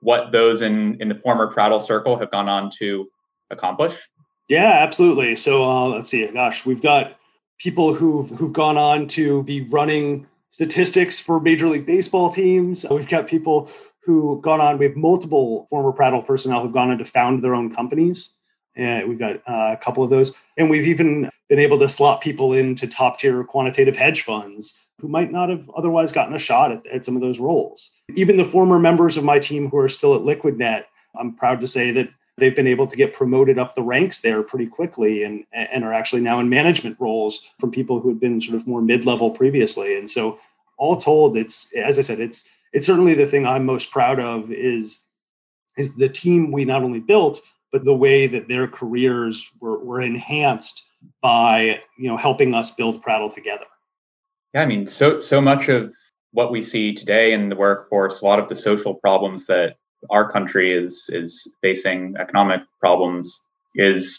what 0.00 0.32
those 0.32 0.62
in, 0.62 0.96
in 1.02 1.10
the 1.10 1.16
former 1.16 1.52
Prattle 1.52 1.80
circle 1.80 2.18
have 2.18 2.30
gone 2.30 2.48
on 2.48 2.70
to 2.78 3.10
accomplish? 3.50 3.94
Yeah, 4.48 4.70
absolutely. 4.70 5.36
So 5.36 5.64
uh, 5.64 5.88
let's 5.88 6.08
see. 6.08 6.26
Gosh, 6.32 6.64
we've 6.64 6.80
got 6.80 7.18
people 7.58 7.92
who've 7.92 8.30
who've 8.30 8.54
gone 8.54 8.78
on 8.78 9.06
to 9.08 9.42
be 9.42 9.60
running 9.60 10.26
statistics 10.48 11.20
for 11.20 11.40
Major 11.40 11.68
League 11.68 11.84
Baseball 11.84 12.30
teams. 12.30 12.86
We've 12.90 13.06
got 13.06 13.26
people 13.26 13.70
who've 14.00 14.40
gone 14.40 14.62
on. 14.62 14.78
We 14.78 14.86
have 14.86 14.96
multiple 14.96 15.66
former 15.68 15.92
Prattle 15.92 16.22
personnel 16.22 16.62
who've 16.62 16.72
gone 16.72 16.90
on 16.90 16.96
to 16.96 17.04
found 17.04 17.44
their 17.44 17.54
own 17.54 17.74
companies. 17.74 18.30
And 18.78 19.08
we've 19.08 19.18
got 19.18 19.36
uh, 19.46 19.74
a 19.74 19.78
couple 19.82 20.02
of 20.02 20.10
those. 20.10 20.34
And 20.56 20.70
we've 20.70 20.86
even 20.86 21.28
been 21.48 21.58
able 21.58 21.78
to 21.80 21.88
slot 21.88 22.20
people 22.20 22.52
into 22.52 22.86
top 22.86 23.18
tier 23.18 23.42
quantitative 23.44 23.96
hedge 23.96 24.22
funds 24.22 24.78
who 25.00 25.08
might 25.08 25.30
not 25.30 25.48
have 25.50 25.68
otherwise 25.76 26.12
gotten 26.12 26.34
a 26.34 26.38
shot 26.38 26.72
at, 26.72 26.86
at 26.86 27.04
some 27.04 27.16
of 27.16 27.20
those 27.20 27.38
roles. 27.38 27.90
Even 28.14 28.36
the 28.36 28.44
former 28.44 28.78
members 28.78 29.16
of 29.16 29.24
my 29.24 29.38
team 29.38 29.68
who 29.68 29.78
are 29.78 29.88
still 29.88 30.14
at 30.14 30.22
LiquidNet, 30.22 30.84
I'm 31.18 31.34
proud 31.34 31.60
to 31.60 31.68
say 31.68 31.90
that 31.92 32.08
they've 32.36 32.54
been 32.54 32.66
able 32.66 32.86
to 32.86 32.96
get 32.96 33.12
promoted 33.12 33.58
up 33.58 33.74
the 33.74 33.82
ranks 33.82 34.20
there 34.20 34.42
pretty 34.42 34.66
quickly 34.66 35.24
and, 35.24 35.44
and 35.52 35.84
are 35.84 35.92
actually 35.92 36.20
now 36.20 36.38
in 36.38 36.48
management 36.48 36.96
roles 37.00 37.42
from 37.58 37.70
people 37.70 38.00
who 38.00 38.08
had 38.08 38.20
been 38.20 38.40
sort 38.40 38.54
of 38.56 38.66
more 38.66 38.80
mid-level 38.80 39.30
previously. 39.32 39.98
And 39.98 40.08
so 40.08 40.38
all 40.76 40.96
told, 40.96 41.36
it's 41.36 41.72
as 41.74 41.98
I 41.98 42.02
said, 42.02 42.20
it's 42.20 42.48
it's 42.72 42.86
certainly 42.86 43.14
the 43.14 43.26
thing 43.26 43.46
I'm 43.46 43.66
most 43.66 43.90
proud 43.90 44.20
of 44.20 44.52
is 44.52 45.02
is 45.76 45.96
the 45.96 46.08
team 46.08 46.52
we 46.52 46.64
not 46.64 46.82
only 46.82 47.00
built, 47.00 47.40
but 47.72 47.84
the 47.84 47.94
way 47.94 48.26
that 48.26 48.48
their 48.48 48.66
careers 48.66 49.46
were, 49.60 49.78
were 49.84 50.00
enhanced 50.00 50.84
by 51.22 51.80
you 51.98 52.08
know 52.08 52.16
helping 52.16 52.54
us 52.54 52.70
build 52.72 53.02
Prattle 53.02 53.30
together. 53.30 53.66
Yeah, 54.54 54.62
I 54.62 54.66
mean, 54.66 54.86
so 54.86 55.18
so 55.18 55.40
much 55.40 55.68
of 55.68 55.92
what 56.32 56.50
we 56.50 56.62
see 56.62 56.94
today 56.94 57.32
in 57.32 57.48
the 57.48 57.56
workforce, 57.56 58.20
a 58.20 58.24
lot 58.24 58.38
of 58.38 58.48
the 58.48 58.56
social 58.56 58.94
problems 58.94 59.46
that 59.46 59.76
our 60.10 60.30
country 60.30 60.72
is 60.72 61.08
is 61.10 61.52
facing, 61.60 62.14
economic 62.18 62.60
problems, 62.80 63.40
is 63.74 64.18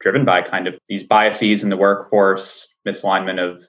driven 0.00 0.24
by 0.24 0.42
kind 0.42 0.66
of 0.66 0.74
these 0.88 1.04
biases 1.04 1.62
in 1.62 1.68
the 1.68 1.76
workforce, 1.76 2.72
misalignment 2.86 3.40
of 3.40 3.64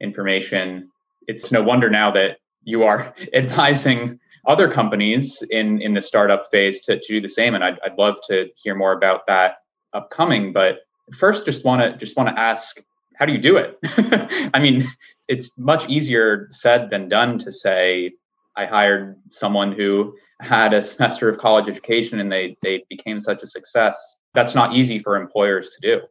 information. 0.00 0.90
It's 1.26 1.52
no 1.52 1.62
wonder 1.62 1.90
now 1.90 2.10
that 2.12 2.38
you 2.62 2.84
are 2.84 3.14
advising 3.34 4.18
other 4.46 4.68
companies 4.68 5.42
in 5.50 5.80
in 5.80 5.94
the 5.94 6.02
startup 6.02 6.50
phase 6.50 6.80
to, 6.82 6.98
to 6.98 7.06
do 7.06 7.20
the 7.20 7.28
same. 7.28 7.54
And 7.54 7.64
I'd, 7.64 7.78
I'd 7.84 7.98
love 7.98 8.16
to 8.28 8.48
hear 8.56 8.74
more 8.74 8.92
about 8.92 9.26
that 9.26 9.56
upcoming. 9.92 10.52
But 10.52 10.80
first, 11.12 11.44
just 11.44 11.64
want 11.64 11.82
to 11.82 11.96
just 11.98 12.16
want 12.16 12.28
to 12.28 12.38
ask, 12.38 12.82
how 13.16 13.26
do 13.26 13.32
you 13.32 13.38
do 13.38 13.56
it? 13.56 13.78
I 14.54 14.58
mean, 14.60 14.86
it's 15.28 15.50
much 15.56 15.88
easier 15.88 16.48
said 16.50 16.90
than 16.90 17.08
done 17.08 17.38
to 17.40 17.52
say 17.52 18.12
I 18.56 18.66
hired 18.66 19.16
someone 19.30 19.72
who 19.72 20.14
had 20.40 20.74
a 20.74 20.82
semester 20.82 21.28
of 21.28 21.38
college 21.38 21.68
education 21.68 22.20
and 22.20 22.30
they 22.30 22.56
they 22.62 22.84
became 22.88 23.20
such 23.20 23.42
a 23.42 23.46
success. 23.46 24.16
That's 24.34 24.54
not 24.54 24.74
easy 24.74 24.98
for 24.98 25.16
employers 25.16 25.70
to 25.70 25.78
do. 25.80 26.02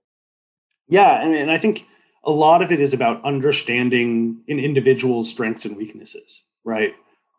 Yeah, 0.87 1.23
and, 1.23 1.35
and 1.35 1.51
I 1.51 1.57
think 1.57 1.85
a 2.23 2.31
lot 2.31 2.61
of 2.61 2.71
it 2.71 2.79
is 2.79 2.93
about 2.93 3.23
understanding 3.25 4.41
an 4.47 4.59
individual's 4.59 5.29
strengths 5.29 5.65
and 5.65 5.75
weaknesses, 5.75 6.43
right? 6.63 6.93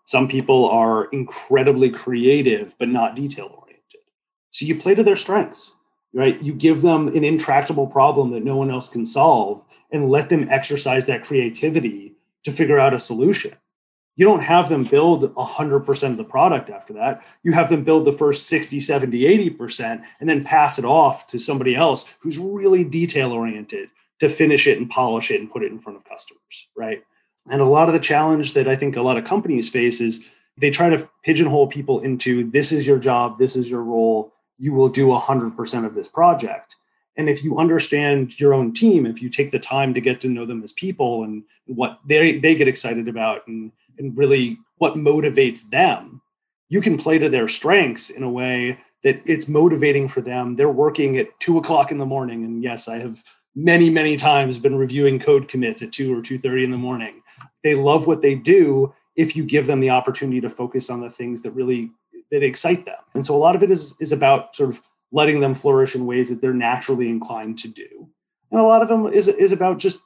Some 0.07 0.29
people 0.29 0.69
are 0.69 1.07
incredibly 1.07 1.91
creative, 1.91 2.75
but 2.79 2.89
not 2.89 3.17
detail 3.17 3.47
oriented. 3.47 4.01
So 4.51 4.65
you 4.65 4.77
play 4.79 4.95
to 4.95 5.03
their 5.03 5.17
strengths, 5.17 5.75
right? 6.13 6.41
You 6.43 6.53
give 6.53 6.83
them 6.83 7.09
an 7.09 7.25
intractable 7.25 7.87
problem 7.87 8.31
that 8.33 8.45
no 8.45 8.57
one 8.57 8.71
else 8.71 8.89
can 8.89 9.07
solve 9.07 9.65
and 9.91 10.11
let 10.11 10.29
them 10.29 10.47
exercise 10.51 11.07
that 11.07 11.25
creativity 11.25 12.15
to 12.45 12.53
figure 12.53 12.79
out 12.79 12.95
a 12.95 13.01
solution. 13.01 13.55
You 14.17 14.25
don't 14.25 14.43
have 14.43 14.69
them 14.69 14.85
build 14.85 15.35
100% 15.35 16.11
of 16.11 16.17
the 16.17 16.25
product 16.25 16.71
after 16.71 16.93
that. 16.93 17.25
You 17.43 17.53
have 17.53 17.69
them 17.69 17.83
build 17.83 18.05
the 18.05 18.13
first 18.13 18.47
60, 18.47 18.79
70, 18.81 19.51
80% 19.51 20.05
and 20.21 20.29
then 20.29 20.45
pass 20.45 20.79
it 20.79 20.85
off 20.85 21.27
to 21.29 21.39
somebody 21.39 21.75
else 21.75 22.07
who's 22.21 22.39
really 22.39 22.85
detail 22.85 23.33
oriented 23.33 23.89
to 24.21 24.29
finish 24.29 24.69
it 24.69 24.79
and 24.79 24.89
polish 24.89 25.33
it 25.33 25.41
and 25.41 25.51
put 25.51 25.65
it 25.65 25.73
in 25.73 25.81
front 25.81 25.99
of 25.99 26.05
customers, 26.05 26.69
right? 26.77 27.03
And 27.51 27.61
a 27.61 27.67
lot 27.67 27.89
of 27.89 27.95
the 27.95 28.01
challenge 28.01 28.55
that 28.55 28.69
I 28.69 28.77
think 28.77 28.97
a 28.97 29.03
lot 29.03 29.19
of 29.19 29.25
companies 29.25 29.69
face 29.69 30.01
is 30.01 30.29
they 30.57 30.71
try 30.71 30.89
to 30.89 31.09
pigeonhole 31.25 31.67
people 31.67 32.01
into 32.01 32.51
this 32.51 32.73
is 32.73 32.87
your 32.87 32.99
job, 32.99 33.39
this 33.39 33.57
is 33.57 33.69
your 33.69 33.83
role, 33.83 34.33
you 34.59 34.73
will 34.73 34.89
do 34.89 35.09
100% 35.09 35.87
of 35.87 35.95
this 35.95 36.09
project. 36.09 36.77
And 37.17 37.29
if 37.29 37.45
you 37.45 37.59
understand 37.59 38.41
your 38.41 38.55
own 38.55 38.73
team, 38.73 39.07
if 39.07 39.23
you 39.23 39.29
take 39.29 39.53
the 39.53 39.59
time 39.59 39.95
to 39.95 40.01
get 40.01 40.21
to 40.23 40.29
know 40.29 40.47
them 40.47 40.63
as 40.63 40.73
people 40.73 41.25
and 41.25 41.45
what 41.67 42.01
they, 42.07 42.39
they 42.39 42.55
get 42.55 42.69
excited 42.69 43.09
about 43.09 43.47
and, 43.47 43.73
and 43.99 44.17
really 44.17 44.59
what 44.79 44.95
motivates 44.95 45.69
them, 45.71 46.21
you 46.69 46.81
can 46.81 46.97
play 46.97 47.19
to 47.19 47.29
their 47.29 47.47
strengths 47.47 48.11
in 48.11 48.23
a 48.23 48.31
way 48.31 48.81
that 49.03 49.21
it's 49.27 49.49
motivating 49.49 50.09
for 50.09 50.23
them. 50.23 50.57
They're 50.57 50.71
working 50.71 51.19
at 51.19 51.39
two 51.39 51.59
o'clock 51.59 51.93
in 51.93 51.99
the 51.99 52.07
morning. 52.07 52.45
And 52.45 52.63
yes, 52.63 52.89
I 52.89 52.99
have 52.99 53.23
many, 53.55 53.91
many 53.91 54.17
times 54.17 54.59
been 54.59 54.77
reviewing 54.77 55.21
code 55.21 55.47
commits 55.47 55.83
at 55.83 55.93
two 55.93 56.17
or 56.17 56.23
2.30 56.23 56.65
in 56.65 56.71
the 56.71 56.77
morning 56.77 57.23
they 57.65 57.75
love 57.75 58.07
what 58.07 58.23
they 58.23 58.37
do 58.37 58.93
if 59.17 59.35
you 59.35 59.45
give 59.45 59.67
them 59.67 59.81
the 59.81 59.91
opportunity 59.91 60.41
to 60.41 60.51
focus 60.51 60.91
on 60.91 61.01
the 61.01 61.11
things 61.11 61.41
that 61.43 61.51
really 61.51 61.91
that 62.31 62.43
excite 62.43 62.85
them. 62.85 62.99
And 63.15 63.25
so 63.25 63.35
a 63.35 63.39
lot 63.39 63.57
of 63.57 63.63
it 63.65 63.71
is 63.71 63.97
is 64.01 64.13
about 64.13 64.55
sort 64.55 64.71
of 64.71 64.81
letting 65.11 65.41
them 65.41 65.55
flourish 65.55 65.95
in 65.95 66.07
ways 66.07 66.29
that 66.29 66.41
they're 66.41 66.55
naturally 66.55 67.09
inclined 67.09 67.59
to 67.61 67.69
do. 67.69 68.09
And 68.51 68.61
a 68.61 68.65
lot 68.65 68.83
of 68.83 68.89
them 68.89 69.07
is 69.13 69.27
is 69.27 69.51
about 69.51 69.79
just 69.79 70.01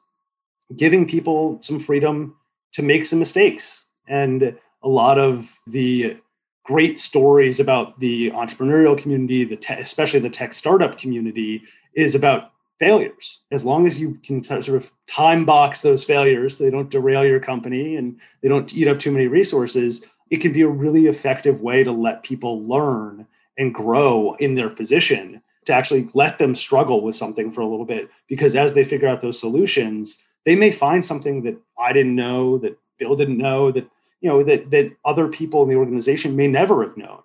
giving 0.77 1.07
people 1.07 1.59
some 1.61 1.81
freedom 1.81 2.37
to 2.73 2.83
make 2.83 3.05
some 3.05 3.19
mistakes. 3.19 3.85
And 4.07 4.57
a 4.83 4.89
lot 4.89 5.19
of 5.19 5.53
the 5.67 6.17
great 6.65 6.99
stories 6.99 7.61
about 7.61 7.99
the 7.99 8.31
entrepreneurial 8.33 8.97
community 8.97 9.43
the 9.43 9.57
te- 9.57 9.75
especially 9.75 10.21
the 10.21 10.31
tech 10.31 10.53
startup 10.53 10.99
community 10.99 11.63
is 11.95 12.15
about 12.15 12.53
failures. 12.79 13.41
As 13.51 13.65
long 13.65 13.87
as 13.87 13.99
you 14.01 14.19
can 14.25 14.45
sort 14.45 14.69
of 14.69 14.93
time 15.07 15.45
box 15.45 15.81
those 15.81 16.05
failures, 16.05 16.59
they 16.59 16.71
don't 16.71 16.91
derail 16.91 17.25
your 17.25 17.41
company 17.41 17.97
and 17.97 18.19
they 18.43 18.49
don't 18.49 18.73
eat 18.75 18.89
up 18.89 18.99
too 18.99 19.13
many 19.13 19.27
resources, 19.27 20.07
it 20.31 20.39
can 20.39 20.53
be 20.53 20.63
a 20.63 20.69
really 20.69 21.07
effective 21.07 21.61
way 21.61 21.83
to 21.83 21.93
let 21.93 22.23
people 22.23 22.63
learn 22.63 23.27
and 23.57 23.75
grow 23.75 24.35
in 24.35 24.55
their 24.55 24.71
position 24.71 25.43
to 25.65 25.73
actually 25.75 26.09
let 26.15 26.39
them 26.39 26.55
struggle 26.55 27.03
with 27.03 27.15
something 27.15 27.51
for 27.51 27.61
a 27.61 27.67
little 27.67 27.85
bit 27.85 28.09
because 28.27 28.57
as 28.57 28.73
they 28.73 28.85
figure 28.85 29.09
out 29.09 29.21
those 29.21 29.39
solutions 29.39 30.23
they 30.47 30.55
may 30.55 30.73
find 30.73 31.05
something 31.05 31.43
that 31.43 31.59
i 31.79 31.93
didn't 31.93 32.15
know 32.15 32.57
that 32.57 32.79
bill 32.99 33.15
didn't 33.15 33.37
know 33.37 33.71
that 33.71 33.87
you 34.23 34.31
know 34.31 34.43
that 34.43 34.71
that 34.71 34.91
other 35.05 35.29
people 35.29 35.63
in 35.63 35.69
the 35.69 35.75
organization 35.75 36.37
may 36.37 36.47
never 36.47 36.83
have 36.83 36.97
known 36.97 37.23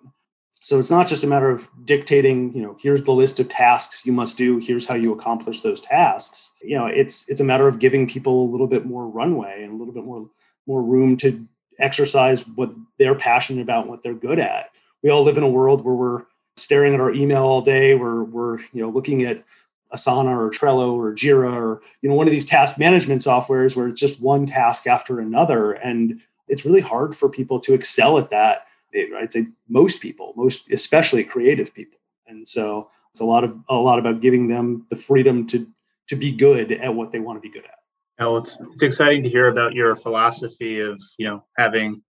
so 0.64 0.78
it's 0.78 0.90
not 0.90 1.06
just 1.06 1.22
a 1.22 1.26
matter 1.26 1.50
of 1.50 1.68
dictating, 1.84 2.50
you 2.54 2.62
know, 2.62 2.74
here's 2.80 3.02
the 3.02 3.12
list 3.12 3.38
of 3.38 3.50
tasks 3.50 4.06
you 4.06 4.14
must 4.14 4.38
do, 4.38 4.56
here's 4.56 4.86
how 4.86 4.94
you 4.94 5.12
accomplish 5.12 5.60
those 5.60 5.78
tasks. 5.78 6.54
You 6.62 6.78
know, 6.78 6.86
it's 6.86 7.28
it's 7.28 7.42
a 7.42 7.44
matter 7.44 7.68
of 7.68 7.78
giving 7.78 8.08
people 8.08 8.46
a 8.46 8.50
little 8.50 8.66
bit 8.66 8.86
more 8.86 9.06
runway 9.06 9.62
and 9.62 9.74
a 9.74 9.76
little 9.76 9.92
bit 9.92 10.06
more 10.06 10.26
more 10.66 10.82
room 10.82 11.18
to 11.18 11.46
exercise 11.78 12.46
what 12.48 12.72
they're 12.98 13.14
passionate 13.14 13.60
about, 13.60 13.88
what 13.88 14.02
they're 14.02 14.14
good 14.14 14.38
at. 14.38 14.70
We 15.02 15.10
all 15.10 15.22
live 15.22 15.36
in 15.36 15.42
a 15.42 15.48
world 15.50 15.84
where 15.84 15.94
we're 15.94 16.22
staring 16.56 16.94
at 16.94 17.00
our 17.00 17.12
email 17.12 17.42
all 17.42 17.60
day, 17.60 17.94
we're 17.94 18.24
we're, 18.24 18.60
you 18.60 18.80
know, 18.80 18.88
looking 18.88 19.22
at 19.24 19.44
Asana 19.92 20.34
or 20.34 20.50
Trello 20.50 20.94
or 20.94 21.14
Jira 21.14 21.52
or 21.52 21.82
you 22.00 22.08
know 22.08 22.14
one 22.14 22.26
of 22.26 22.32
these 22.32 22.46
task 22.46 22.78
management 22.78 23.20
softwares 23.20 23.76
where 23.76 23.88
it's 23.88 24.00
just 24.00 24.18
one 24.18 24.46
task 24.46 24.86
after 24.86 25.20
another 25.20 25.72
and 25.72 26.22
it's 26.48 26.64
really 26.64 26.80
hard 26.80 27.14
for 27.14 27.28
people 27.28 27.60
to 27.60 27.74
excel 27.74 28.16
at 28.16 28.30
that 28.30 28.66
I'd 28.94 29.32
say 29.32 29.46
most 29.68 30.00
people, 30.00 30.32
most 30.36 30.70
especially 30.70 31.24
creative 31.24 31.74
people. 31.74 31.98
And 32.26 32.48
so 32.48 32.90
it's 33.10 33.20
a 33.20 33.24
lot 33.24 33.44
of 33.44 33.56
a 33.68 33.74
lot 33.74 33.98
about 33.98 34.20
giving 34.20 34.48
them 34.48 34.86
the 34.90 34.96
freedom 34.96 35.46
to 35.48 35.66
to 36.08 36.16
be 36.16 36.32
good 36.32 36.72
at 36.72 36.94
what 36.94 37.10
they 37.10 37.20
want 37.20 37.36
to 37.36 37.40
be 37.40 37.52
good 37.52 37.64
at. 37.64 37.78
Well, 38.18 38.36
it's 38.38 38.58
it's 38.72 38.82
exciting 38.82 39.22
to 39.24 39.28
hear 39.28 39.48
about 39.48 39.74
your 39.74 39.94
philosophy 39.94 40.80
of 40.80 41.00
you 41.18 41.26
know 41.26 41.44
having 41.58 42.02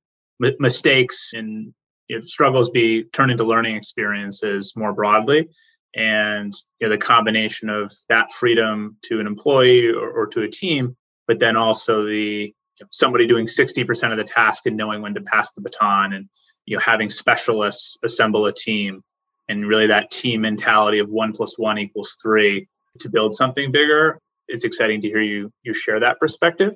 m- 0.44 0.56
mistakes 0.60 1.32
and 1.34 1.74
if 2.08 2.24
struggles 2.24 2.70
be 2.70 3.04
turned 3.06 3.32
into 3.32 3.44
learning 3.44 3.76
experiences 3.76 4.74
more 4.76 4.94
broadly, 4.94 5.48
and 5.96 6.54
you 6.80 6.88
know 6.88 6.94
the 6.96 6.98
combination 6.98 7.70
of 7.70 7.92
that 8.10 8.32
freedom 8.32 8.98
to 9.04 9.20
an 9.20 9.28
employee 9.28 9.90
or, 9.90 10.10
or 10.10 10.28
to 10.28 10.44
a 10.44 10.50
team, 10.50 10.96
but 11.28 11.40
then 11.40 11.56
also 11.56 12.06
the 12.06 12.54
somebody 12.92 13.26
doing 13.26 13.48
60% 13.48 14.12
of 14.12 14.18
the 14.18 14.24
task 14.24 14.66
and 14.66 14.76
knowing 14.76 15.02
when 15.02 15.14
to 15.14 15.22
pass 15.22 15.54
the 15.54 15.62
baton 15.62 16.14
and 16.14 16.28
you 16.66 16.76
know 16.76 16.82
having 16.86 17.10
specialists 17.10 17.98
assemble 18.04 18.46
a 18.46 18.54
team 18.54 19.04
and 19.48 19.68
really 19.68 19.88
that 19.88 20.10
team 20.10 20.42
mentality 20.42 21.00
of 21.00 21.12
one 21.12 21.32
plus 21.32 21.58
one 21.58 21.78
equals 21.78 22.18
three 22.22 22.68
to 23.00 23.10
build 23.10 23.34
something 23.34 23.72
bigger 23.72 24.20
it's 24.48 24.64
exciting 24.64 25.02
to 25.02 25.08
hear 25.08 25.22
you 25.22 25.52
you 25.64 25.74
share 25.74 26.00
that 26.00 26.20
perspective 26.20 26.76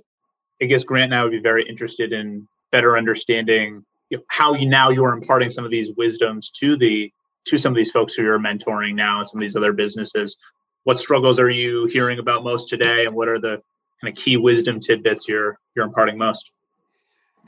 i 0.61 0.65
guess 0.65 0.83
grant 0.83 1.11
and 1.11 1.15
i 1.15 1.23
would 1.23 1.31
be 1.31 1.39
very 1.39 1.67
interested 1.67 2.13
in 2.13 2.47
better 2.71 2.97
understanding 2.97 3.83
you 4.09 4.17
know, 4.17 4.23
how 4.27 4.53
you 4.53 4.67
now 4.67 4.89
you're 4.89 5.13
imparting 5.13 5.49
some 5.49 5.65
of 5.65 5.71
these 5.71 5.91
wisdoms 5.95 6.51
to 6.51 6.77
the 6.77 7.11
to 7.45 7.57
some 7.57 7.71
of 7.71 7.77
these 7.77 7.91
folks 7.91 8.13
who 8.13 8.23
you're 8.23 8.39
mentoring 8.39 8.95
now 8.95 9.19
and 9.19 9.27
some 9.27 9.39
of 9.39 9.41
these 9.41 9.55
other 9.55 9.73
businesses. 9.73 10.37
What 10.83 10.99
struggles 10.99 11.39
are 11.39 11.49
you 11.49 11.85
hearing 11.85 12.19
about 12.19 12.43
most 12.43 12.69
today, 12.69 13.05
and 13.05 13.15
what 13.15 13.27
are 13.27 13.39
the 13.39 13.61
kind 14.01 14.11
of 14.11 14.15
key 14.15 14.37
wisdom 14.37 14.79
tidbits 14.79 15.27
you're 15.27 15.57
you're 15.75 15.85
imparting 15.85 16.17
most? 16.17 16.51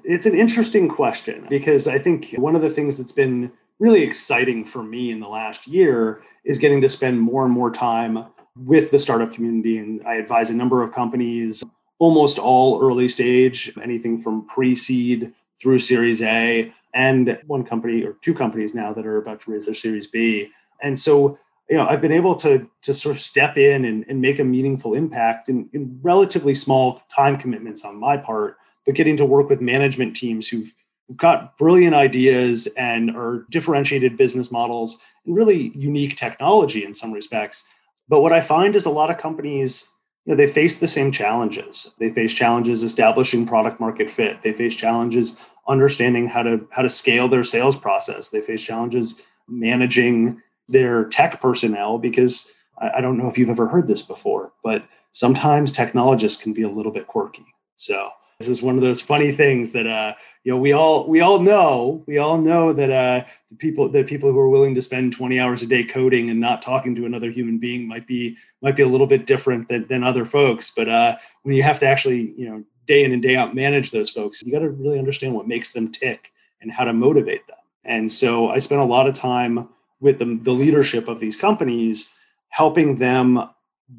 It's 0.03 0.25
an 0.25 0.35
interesting 0.35 0.87
question 0.87 1.45
because 1.49 1.87
I 1.87 1.97
think 1.99 2.33
one 2.37 2.55
of 2.55 2.61
the 2.61 2.69
things 2.69 2.97
that's 2.97 3.11
been 3.11 3.51
really 3.79 4.03
exciting 4.03 4.63
for 4.63 4.83
me 4.83 5.11
in 5.11 5.19
the 5.19 5.27
last 5.27 5.67
year 5.67 6.23
is 6.43 6.57
getting 6.57 6.81
to 6.81 6.89
spend 6.89 7.19
more 7.19 7.43
and 7.43 7.53
more 7.53 7.71
time 7.71 8.25
with 8.55 8.91
the 8.91 8.99
startup 8.99 9.33
community. 9.33 9.77
And 9.77 10.01
I 10.05 10.15
advise 10.15 10.49
a 10.49 10.53
number 10.53 10.83
of 10.83 10.93
companies, 10.93 11.63
almost 11.99 12.39
all 12.39 12.81
early 12.81 13.09
stage, 13.09 13.73
anything 13.81 14.21
from 14.21 14.47
pre 14.47 14.75
seed 14.75 15.33
through 15.59 15.79
Series 15.79 16.21
A, 16.21 16.73
and 16.93 17.39
one 17.47 17.63
company 17.63 18.03
or 18.03 18.13
two 18.21 18.33
companies 18.33 18.73
now 18.73 18.93
that 18.93 19.05
are 19.05 19.17
about 19.17 19.41
to 19.41 19.51
raise 19.51 19.65
their 19.65 19.75
Series 19.75 20.07
B. 20.07 20.51
And 20.81 20.99
so, 20.99 21.37
you 21.69 21.77
know, 21.77 21.87
I've 21.87 22.01
been 22.01 22.11
able 22.11 22.35
to, 22.35 22.67
to 22.81 22.93
sort 22.93 23.15
of 23.15 23.21
step 23.21 23.57
in 23.57 23.85
and, 23.85 24.03
and 24.09 24.19
make 24.19 24.39
a 24.39 24.43
meaningful 24.43 24.93
impact 24.93 25.47
in, 25.47 25.69
in 25.73 25.99
relatively 26.01 26.55
small 26.55 27.01
time 27.15 27.37
commitments 27.37 27.85
on 27.85 27.95
my 27.95 28.17
part, 28.17 28.57
but 28.85 28.95
getting 28.95 29.17
to 29.17 29.25
work 29.25 29.49
with 29.49 29.61
management 29.61 30.15
teams 30.15 30.47
who've 30.47 30.73
who've 31.07 31.17
got 31.17 31.57
brilliant 31.57 31.95
ideas 31.95 32.67
and 32.77 33.11
are 33.15 33.45
differentiated 33.49 34.17
business 34.17 34.51
models 34.51 34.97
and 35.25 35.35
really 35.35 35.71
unique 35.75 36.15
technology 36.15 36.85
in 36.85 36.93
some 36.93 37.11
respects. 37.11 37.67
But 38.07 38.21
what 38.21 38.33
I 38.33 38.41
find 38.41 38.75
is 38.75 38.85
a 38.85 38.89
lot 38.89 39.09
of 39.09 39.17
companies, 39.17 39.91
you 40.25 40.31
know, 40.31 40.37
they 40.37 40.51
face 40.51 40.79
the 40.79 40.87
same 40.87 41.11
challenges. 41.11 41.95
They 41.99 42.11
face 42.11 42.33
challenges 42.33 42.83
establishing 42.83 43.45
product 43.45 43.79
market 43.79 44.09
fit. 44.09 44.41
They 44.41 44.53
face 44.53 44.75
challenges 44.75 45.37
understanding 45.67 46.27
how 46.27 46.43
to 46.43 46.65
how 46.71 46.81
to 46.81 46.89
scale 46.89 47.27
their 47.27 47.43
sales 47.43 47.77
process. 47.77 48.29
They 48.29 48.41
face 48.41 48.61
challenges 48.61 49.21
managing 49.47 50.41
their 50.67 51.05
tech 51.05 51.41
personnel 51.41 51.97
because 51.97 52.51
I, 52.79 52.91
I 52.97 53.01
don't 53.01 53.17
know 53.17 53.29
if 53.29 53.37
you've 53.37 53.49
ever 53.49 53.67
heard 53.67 53.87
this 53.87 54.01
before, 54.01 54.53
but 54.63 54.85
sometimes 55.11 55.71
technologists 55.71 56.41
can 56.41 56.53
be 56.53 56.61
a 56.61 56.69
little 56.69 56.91
bit 56.91 57.07
quirky. 57.07 57.45
So 57.75 58.11
this 58.47 58.57
is 58.57 58.63
one 58.63 58.75
of 58.75 58.81
those 58.81 59.01
funny 59.01 59.31
things 59.31 59.71
that 59.71 59.87
uh, 59.87 60.13
you 60.43 60.51
know 60.51 60.57
we 60.57 60.71
all 60.71 61.07
we 61.07 61.21
all 61.21 61.39
know 61.39 62.03
we 62.07 62.17
all 62.17 62.37
know 62.37 62.73
that 62.73 62.89
uh, 62.89 63.25
the 63.49 63.55
people 63.55 63.89
the 63.89 64.03
people 64.03 64.31
who 64.31 64.39
are 64.39 64.49
willing 64.49 64.75
to 64.75 64.81
spend 64.81 65.13
20 65.13 65.39
hours 65.39 65.61
a 65.61 65.67
day 65.67 65.83
coding 65.83 66.29
and 66.29 66.39
not 66.39 66.61
talking 66.61 66.95
to 66.95 67.05
another 67.05 67.29
human 67.29 67.57
being 67.57 67.87
might 67.87 68.07
be 68.07 68.37
might 68.61 68.75
be 68.75 68.83
a 68.83 68.87
little 68.87 69.07
bit 69.07 69.25
different 69.25 69.67
than, 69.67 69.87
than 69.87 70.03
other 70.03 70.25
folks. 70.25 70.71
But 70.75 70.89
uh, 70.89 71.17
when 71.43 71.55
you 71.55 71.63
have 71.63 71.79
to 71.79 71.87
actually 71.87 72.33
you 72.37 72.49
know 72.49 72.63
day 72.87 73.03
in 73.03 73.11
and 73.11 73.21
day 73.21 73.35
out 73.35 73.55
manage 73.55 73.91
those 73.91 74.09
folks 74.09 74.41
you 74.41 74.51
got 74.51 74.59
to 74.59 74.69
really 74.69 74.99
understand 74.99 75.33
what 75.33 75.47
makes 75.47 75.71
them 75.71 75.91
tick 75.91 76.31
and 76.61 76.71
how 76.71 76.83
to 76.83 76.93
motivate 76.93 77.45
them. 77.47 77.57
And 77.85 78.11
so 78.11 78.49
i 78.49 78.59
spent 78.59 78.81
a 78.81 78.85
lot 78.85 79.07
of 79.07 79.15
time 79.15 79.69
with 79.99 80.19
the, 80.19 80.39
the 80.41 80.51
leadership 80.51 81.07
of 81.07 81.19
these 81.19 81.37
companies 81.37 82.13
helping 82.49 82.97
them 82.97 83.49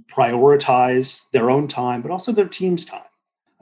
prioritize 0.09 1.31
their 1.31 1.51
own 1.51 1.69
time 1.69 2.03
but 2.03 2.11
also 2.11 2.33
their 2.33 2.49
team's 2.49 2.85
time 2.85 3.12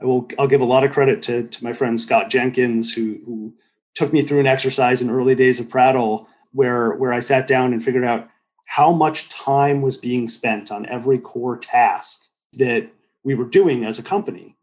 I 0.01 0.05
will 0.05 0.27
I'll 0.39 0.47
give 0.47 0.61
a 0.61 0.65
lot 0.65 0.83
of 0.83 0.91
credit 0.91 1.21
to, 1.23 1.47
to 1.47 1.63
my 1.63 1.73
friend 1.73 1.99
Scott 1.99 2.29
Jenkins 2.29 2.93
who, 2.93 3.19
who 3.25 3.53
took 3.93 4.11
me 4.11 4.21
through 4.21 4.39
an 4.39 4.47
exercise 4.47 5.01
in 5.01 5.09
early 5.09 5.35
days 5.35 5.59
of 5.59 5.69
Prattle 5.69 6.27
where 6.51 6.91
where 6.93 7.13
I 7.13 7.19
sat 7.19 7.47
down 7.47 7.73
and 7.73 7.83
figured 7.83 8.03
out 8.03 8.29
how 8.65 8.91
much 8.91 9.29
time 9.29 9.81
was 9.81 9.97
being 9.97 10.27
spent 10.27 10.71
on 10.71 10.85
every 10.85 11.19
core 11.19 11.57
task 11.57 12.29
that 12.53 12.89
we 13.23 13.35
were 13.35 13.45
doing 13.45 13.83
as 13.83 13.99
a 13.99 14.03
company 14.03 14.55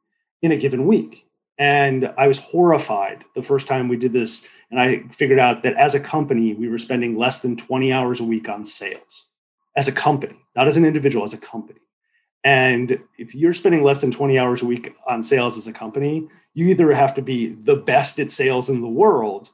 in 0.42 0.52
a 0.52 0.56
given 0.56 0.86
week. 0.86 1.26
And 1.58 2.12
I 2.16 2.28
was 2.28 2.38
horrified 2.38 3.24
the 3.34 3.42
first 3.42 3.66
time 3.66 3.88
we 3.88 3.96
did 3.96 4.12
this. 4.12 4.46
And 4.70 4.80
I 4.80 5.00
figured 5.10 5.38
out 5.38 5.62
that 5.62 5.74
as 5.74 5.94
a 5.94 6.00
company, 6.00 6.54
we 6.54 6.68
were 6.68 6.78
spending 6.78 7.18
less 7.18 7.40
than 7.40 7.56
20 7.56 7.92
hours 7.92 8.20
a 8.20 8.24
week 8.24 8.48
on 8.48 8.64
sales 8.64 9.26
as 9.76 9.88
a 9.88 9.92
company, 9.92 10.36
not 10.56 10.68
as 10.68 10.76
an 10.76 10.84
individual, 10.84 11.24
as 11.24 11.34
a 11.34 11.38
company. 11.38 11.80
And 12.44 13.00
if 13.18 13.34
you're 13.34 13.54
spending 13.54 13.82
less 13.82 14.00
than 14.00 14.12
20 14.12 14.38
hours 14.38 14.62
a 14.62 14.66
week 14.66 14.94
on 15.06 15.22
sales 15.22 15.58
as 15.58 15.66
a 15.66 15.72
company, 15.72 16.28
you 16.54 16.68
either 16.68 16.92
have 16.92 17.14
to 17.14 17.22
be 17.22 17.48
the 17.48 17.76
best 17.76 18.18
at 18.18 18.30
sales 18.30 18.68
in 18.68 18.80
the 18.80 18.88
world 18.88 19.50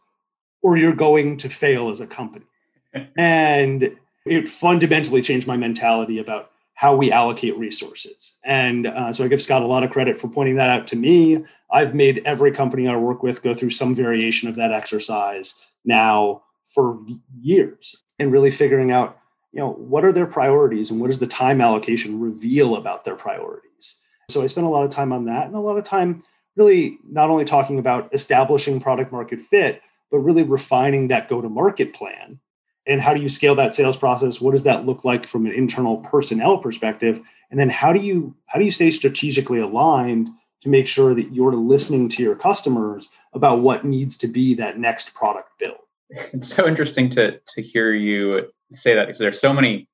or 0.63 0.77
you're 0.77 0.95
going 0.95 1.37
to 1.39 1.49
fail 1.49 1.91
as 1.91 2.01
a 2.01 2.07
company. 2.07 2.47
and 3.17 3.97
it 4.27 4.49
fundamentally 4.49 5.21
changed 5.21 5.47
my 5.47 5.57
mentality 5.57 6.19
about 6.19 6.51
how 6.75 6.97
we 6.97 7.13
allocate 7.13 7.57
resources. 7.57 8.39
And 8.45 8.87
uh, 8.87 9.13
so 9.13 9.25
I 9.25 9.29
give 9.29 9.43
Scott 9.43 9.63
a 9.63 9.67
lot 9.67 9.85
of 9.85 9.91
credit 9.91 10.19
for 10.19 10.29
pointing 10.29 10.57
that 10.57 10.71
out 10.71 10.87
to 10.89 10.97
me. 10.97 11.45
I've 11.71 11.95
made 11.95 12.23
every 12.25 12.53
company 12.53 12.89
I 12.89 12.97
work 12.97 13.23
with 13.23 13.43
go 13.43 13.55
through 13.55 13.71
some 13.71 13.95
variation 13.95 14.49
of 14.49 14.57
that 14.57 14.73
exercise 14.73 15.71
now 15.85 16.43
for 16.67 16.99
years 17.41 18.03
and 18.19 18.33
really 18.33 18.51
figuring 18.51 18.91
out 18.91 19.19
you 19.55 19.61
know 19.61 19.73
what 19.73 20.05
are 20.05 20.13
their 20.13 20.27
priorities 20.27 20.91
and 20.91 21.01
what 21.01 21.07
does 21.07 21.21
the 21.21 21.27
time 21.27 21.61
allocation 21.61 22.21
reveal 22.21 22.75
about 22.75 23.05
their 23.05 23.15
priorities? 23.15 24.01
So 24.29 24.43
i 24.43 24.49
spent 24.49 24.67
a 24.67 24.71
lot 24.71 24.85
of 24.85 24.91
time 24.91 25.13
on 25.13 25.27
that 25.27 25.47
and 25.47 25.55
a 25.55 25.61
lot 25.61 25.79
of 25.79 25.85
time 25.85 26.25
really 26.57 26.99
not 27.09 27.31
only 27.31 27.45
talking 27.45 27.79
about 27.79 28.13
establishing 28.13 28.81
product 28.81 29.13
market 29.13 29.41
fit 29.41 29.81
but 30.11 30.19
really 30.19 30.43
refining 30.43 31.09
that 31.09 31.29
go 31.29 31.41
to 31.41 31.49
market 31.49 31.95
plan. 31.95 32.39
And 32.87 33.01
how 33.01 33.15
do 33.15 33.21
you 33.21 33.29
scale 33.29 33.55
that 33.55 33.75
sales 33.75 33.97
process? 33.97 34.41
What 34.41 34.53
does 34.53 34.65
that 34.65 34.85
look 34.85 35.05
like 35.05 35.27
from 35.27 35.47
an 35.47 35.53
internal 35.53 35.99
personnel 35.99 36.59
perspective? 36.59 37.21
And 37.51 37.59
then 37.59 37.71
how 37.71 37.93
do 37.93 38.01
you 38.01 38.35
how 38.47 38.59
do 38.59 38.65
you 38.65 38.71
stay 38.71 38.91
strategically 38.91 39.61
aligned 39.61 40.31
to 40.63 40.69
make 40.69 40.87
sure 40.87 41.15
that 41.15 41.33
you're 41.33 41.55
listening 41.55 42.09
to 42.11 42.23
your 42.23 42.35
customers 42.35 43.09
about 43.33 43.61
what 43.61 43.85
needs 43.85 44.17
to 44.19 44.29
be 44.29 44.55
that 44.55 44.79
next 44.79 45.15
product 45.15 45.51
build? 45.59 45.79
It's 46.33 46.55
so 46.55 46.67
interesting 46.67 47.09
to 47.11 47.39
to 47.39 47.63
hear 47.63 47.93
you 47.93 48.53
say 48.73 48.95
that 48.95 49.07
because 49.07 49.19
there's 49.19 49.41
so 49.41 49.53
many 49.53 49.89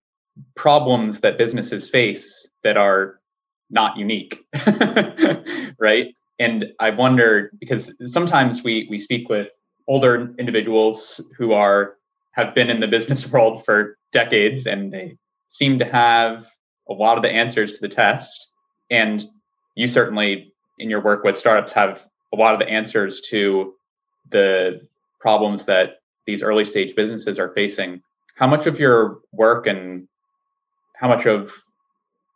problems 0.55 1.21
that 1.21 1.39
businesses 1.39 1.89
face 1.89 2.49
that 2.65 2.77
are 2.77 3.21
not 3.71 3.97
unique 3.97 4.45
right? 5.79 6.15
And 6.39 6.67
i 6.81 6.91
wonder 6.91 7.51
because 7.59 7.93
sometimes 8.07 8.63
we 8.65 8.87
we 8.89 8.99
speak 8.99 9.29
with 9.29 9.49
older 9.87 10.35
individuals 10.39 11.21
who 11.37 11.53
are 11.53 11.97
have 12.33 12.55
been 12.55 12.71
in 12.71 12.81
the 12.81 12.89
business 12.89 13.27
world 13.33 13.65
for 13.65 13.99
decades 14.13 14.67
and 14.67 14.93
they 14.93 15.17
seem 15.49 15.79
to 15.79 15.85
have 15.85 16.49
a 16.89 16.93
lot 16.93 17.17
of 17.17 17.23
the 17.23 17.31
answers 17.31 17.75
to 17.75 17.81
the 17.81 17.89
test. 17.89 18.49
And 18.91 19.23
you 19.75 19.87
certainly 19.87 20.53
in 20.79 20.91
your 20.91 21.01
work 21.01 21.25
with 21.25 21.39
startups 21.39 21.73
have 21.75 22.07
a 22.33 22.37
lot 22.37 22.55
of 22.55 22.61
the 22.61 22.69
answers 22.69 23.21
to 23.31 23.75
the 24.31 24.81
problems 25.21 25.67
that 25.67 26.01
these 26.27 26.43
early 26.43 26.65
stage 26.65 26.95
businesses 26.95 27.39
are 27.39 27.53
facing 27.53 28.03
how 28.41 28.47
much 28.47 28.67
of 28.67 28.81
your 28.81 29.21
work 29.33 29.67
and 29.67 30.09
how 30.97 31.07
much 31.07 31.27
of 31.27 31.53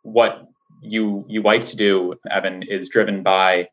what 0.03 0.47
you 0.81 1.25
you 1.27 1.41
like 1.41 1.65
to 1.65 1.75
do 1.75 2.13
evan 2.29 2.61
is 2.63 2.87
driven 2.87 3.23
by 3.23 3.67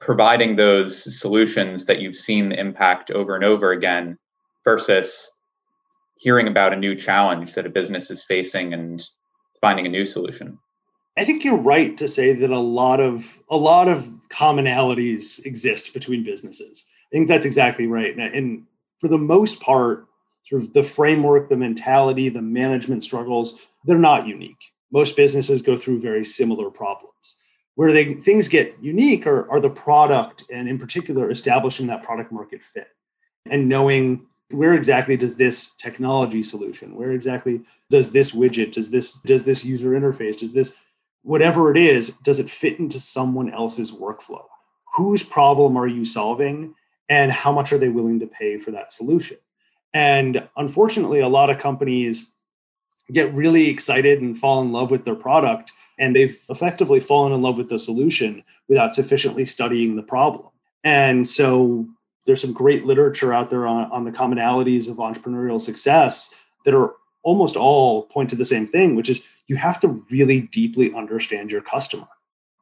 providing 0.00 0.56
those 0.56 1.18
solutions 1.18 1.86
that 1.86 2.00
you've 2.00 2.16
seen 2.16 2.50
the 2.50 2.60
impact 2.60 3.10
over 3.10 3.34
and 3.34 3.44
over 3.44 3.72
again 3.72 4.18
versus 4.64 5.30
hearing 6.18 6.46
about 6.46 6.72
a 6.72 6.76
new 6.76 6.94
challenge 6.94 7.54
that 7.54 7.66
a 7.66 7.70
business 7.70 8.10
is 8.10 8.22
facing 8.24 8.74
and 8.74 9.06
finding 9.60 9.86
a 9.86 9.90
new 9.90 10.04
solution? 10.04 10.58
I 11.16 11.24
think 11.24 11.44
you're 11.44 11.56
right 11.56 11.96
to 11.98 12.08
say 12.08 12.34
that 12.34 12.50
a 12.50 12.58
lot 12.58 13.00
of 13.00 13.38
a 13.50 13.56
lot 13.56 13.88
of 13.88 14.10
commonalities 14.30 15.44
exist 15.44 15.92
between 15.92 16.24
businesses. 16.24 16.84
I 17.10 17.16
think 17.16 17.28
that's 17.28 17.46
exactly 17.46 17.86
right. 17.86 18.16
And, 18.16 18.34
and 18.34 18.66
for 18.98 19.08
the 19.08 19.18
most 19.18 19.60
part 19.60 20.06
sort 20.44 20.62
of 20.62 20.72
the 20.72 20.82
framework, 20.82 21.48
the 21.48 21.56
mentality, 21.56 22.28
the 22.28 22.42
management 22.42 23.02
struggles, 23.02 23.56
they're 23.84 23.98
not 23.98 24.26
unique. 24.26 24.60
Most 24.92 25.16
businesses 25.16 25.62
go 25.62 25.76
through 25.76 26.00
very 26.00 26.24
similar 26.24 26.70
problems. 26.70 27.36
Where 27.76 27.92
they 27.92 28.14
things 28.14 28.48
get 28.48 28.76
unique 28.80 29.26
are, 29.26 29.50
are 29.50 29.60
the 29.60 29.70
product 29.70 30.44
and 30.50 30.68
in 30.68 30.78
particular 30.78 31.30
establishing 31.30 31.86
that 31.86 32.02
product 32.02 32.32
market 32.32 32.60
fit 32.62 32.88
and 33.48 33.68
knowing 33.68 34.26
where 34.50 34.74
exactly 34.74 35.16
does 35.16 35.36
this 35.36 35.70
technology 35.78 36.42
solution, 36.42 36.96
where 36.96 37.12
exactly 37.12 37.62
does 37.88 38.10
this 38.10 38.32
widget, 38.32 38.72
does 38.72 38.90
this 38.90 39.14
does 39.20 39.44
this 39.44 39.64
user 39.64 39.90
interface, 39.90 40.38
does 40.38 40.52
this 40.52 40.74
whatever 41.22 41.70
it 41.70 41.76
is, 41.76 42.08
does 42.24 42.38
it 42.38 42.50
fit 42.50 42.78
into 42.78 42.98
someone 42.98 43.52
else's 43.52 43.92
workflow? 43.92 44.44
Whose 44.96 45.22
problem 45.22 45.76
are 45.76 45.86
you 45.86 46.04
solving? 46.04 46.74
And 47.08 47.32
how 47.32 47.52
much 47.52 47.72
are 47.72 47.78
they 47.78 47.88
willing 47.88 48.20
to 48.20 48.26
pay 48.26 48.58
for 48.58 48.70
that 48.72 48.92
solution? 48.92 49.36
And 49.92 50.48
unfortunately, 50.56 51.20
a 51.20 51.28
lot 51.28 51.50
of 51.50 51.58
companies 51.58 52.32
get 53.12 53.32
really 53.34 53.68
excited 53.68 54.20
and 54.20 54.38
fall 54.38 54.62
in 54.62 54.72
love 54.72 54.90
with 54.90 55.04
their 55.04 55.16
product, 55.16 55.72
and 55.98 56.14
they've 56.14 56.38
effectively 56.48 57.00
fallen 57.00 57.32
in 57.32 57.42
love 57.42 57.56
with 57.56 57.68
the 57.68 57.78
solution 57.78 58.42
without 58.68 58.94
sufficiently 58.94 59.44
studying 59.44 59.96
the 59.96 60.02
problem. 60.02 60.46
And 60.84 61.26
so 61.26 61.86
there's 62.24 62.40
some 62.40 62.52
great 62.52 62.86
literature 62.86 63.32
out 63.32 63.50
there 63.50 63.66
on, 63.66 63.90
on 63.90 64.04
the 64.04 64.12
commonalities 64.12 64.88
of 64.88 64.96
entrepreneurial 64.98 65.60
success 65.60 66.32
that 66.64 66.74
are 66.74 66.94
almost 67.22 67.56
all 67.56 68.04
point 68.04 68.30
to 68.30 68.36
the 68.36 68.44
same 68.44 68.66
thing, 68.66 68.94
which 68.94 69.10
is 69.10 69.22
you 69.46 69.56
have 69.56 69.80
to 69.80 69.88
really 70.10 70.42
deeply 70.42 70.94
understand 70.94 71.50
your 71.50 71.60
customer. 71.60 72.06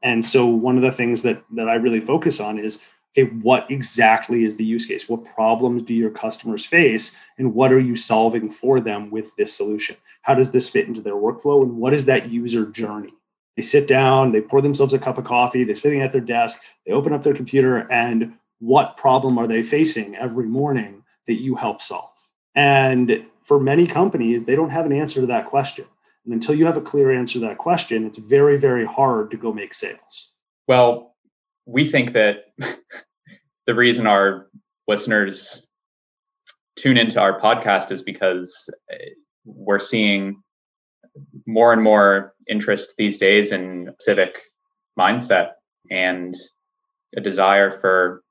And 0.02 0.24
so 0.24 0.46
one 0.46 0.76
of 0.76 0.82
the 0.82 0.92
things 0.92 1.22
that 1.22 1.42
that 1.52 1.68
I 1.68 1.74
really 1.74 2.00
focus 2.00 2.40
on 2.40 2.58
is 2.58 2.82
hey, 3.18 3.24
what 3.24 3.68
exactly 3.68 4.44
is 4.44 4.56
the 4.56 4.64
use 4.64 4.86
case? 4.86 5.08
What 5.08 5.24
problems 5.24 5.82
do 5.82 5.92
your 5.92 6.10
customers 6.10 6.64
face? 6.64 7.16
And 7.36 7.52
what 7.52 7.72
are 7.72 7.80
you 7.80 7.96
solving 7.96 8.48
for 8.48 8.78
them 8.78 9.10
with 9.10 9.34
this 9.34 9.52
solution? 9.52 9.96
How 10.22 10.36
does 10.36 10.52
this 10.52 10.68
fit 10.68 10.86
into 10.86 11.00
their 11.00 11.14
workflow? 11.14 11.64
And 11.64 11.78
what 11.78 11.94
is 11.94 12.04
that 12.04 12.30
user 12.30 12.66
journey? 12.66 13.12
They 13.56 13.62
sit 13.62 13.88
down, 13.88 14.30
they 14.30 14.40
pour 14.40 14.62
themselves 14.62 14.94
a 14.94 15.00
cup 15.00 15.18
of 15.18 15.24
coffee, 15.24 15.64
they're 15.64 15.74
sitting 15.74 16.00
at 16.00 16.12
their 16.12 16.20
desk, 16.20 16.62
they 16.86 16.92
open 16.92 17.12
up 17.12 17.24
their 17.24 17.34
computer, 17.34 17.90
and 17.90 18.34
what 18.60 18.96
problem 18.96 19.36
are 19.36 19.48
they 19.48 19.64
facing 19.64 20.14
every 20.14 20.46
morning 20.46 21.02
that 21.26 21.40
you 21.40 21.56
help 21.56 21.82
solve? 21.82 22.12
And 22.54 23.26
for 23.42 23.58
many 23.58 23.84
companies, 23.84 24.44
they 24.44 24.54
don't 24.54 24.70
have 24.70 24.86
an 24.86 24.92
answer 24.92 25.20
to 25.20 25.26
that 25.26 25.46
question. 25.46 25.86
And 26.24 26.32
until 26.32 26.54
you 26.54 26.66
have 26.66 26.76
a 26.76 26.80
clear 26.80 27.10
answer 27.10 27.40
to 27.40 27.46
that 27.46 27.58
question, 27.58 28.04
it's 28.04 28.18
very, 28.18 28.58
very 28.58 28.84
hard 28.84 29.32
to 29.32 29.36
go 29.36 29.52
make 29.52 29.74
sales. 29.74 30.30
Well, 30.68 31.16
we 31.66 31.88
think 31.88 32.12
that 32.12 32.52
the 33.68 33.74
reason 33.74 34.06
our 34.06 34.46
listeners 34.88 35.66
tune 36.76 36.96
into 36.96 37.20
our 37.20 37.38
podcast 37.38 37.92
is 37.92 38.00
because 38.00 38.70
uh, 38.90 38.96
we're 39.44 39.78
seeing 39.78 40.42
more 41.46 41.74
and 41.74 41.82
more 41.82 42.32
interest 42.48 42.94
these 42.96 43.18
days 43.18 43.52
in 43.52 43.94
civic 44.00 44.36
mindset 44.98 45.50
and 45.90 46.34
a 47.14 47.20
desire 47.20 47.70
for 47.70 48.22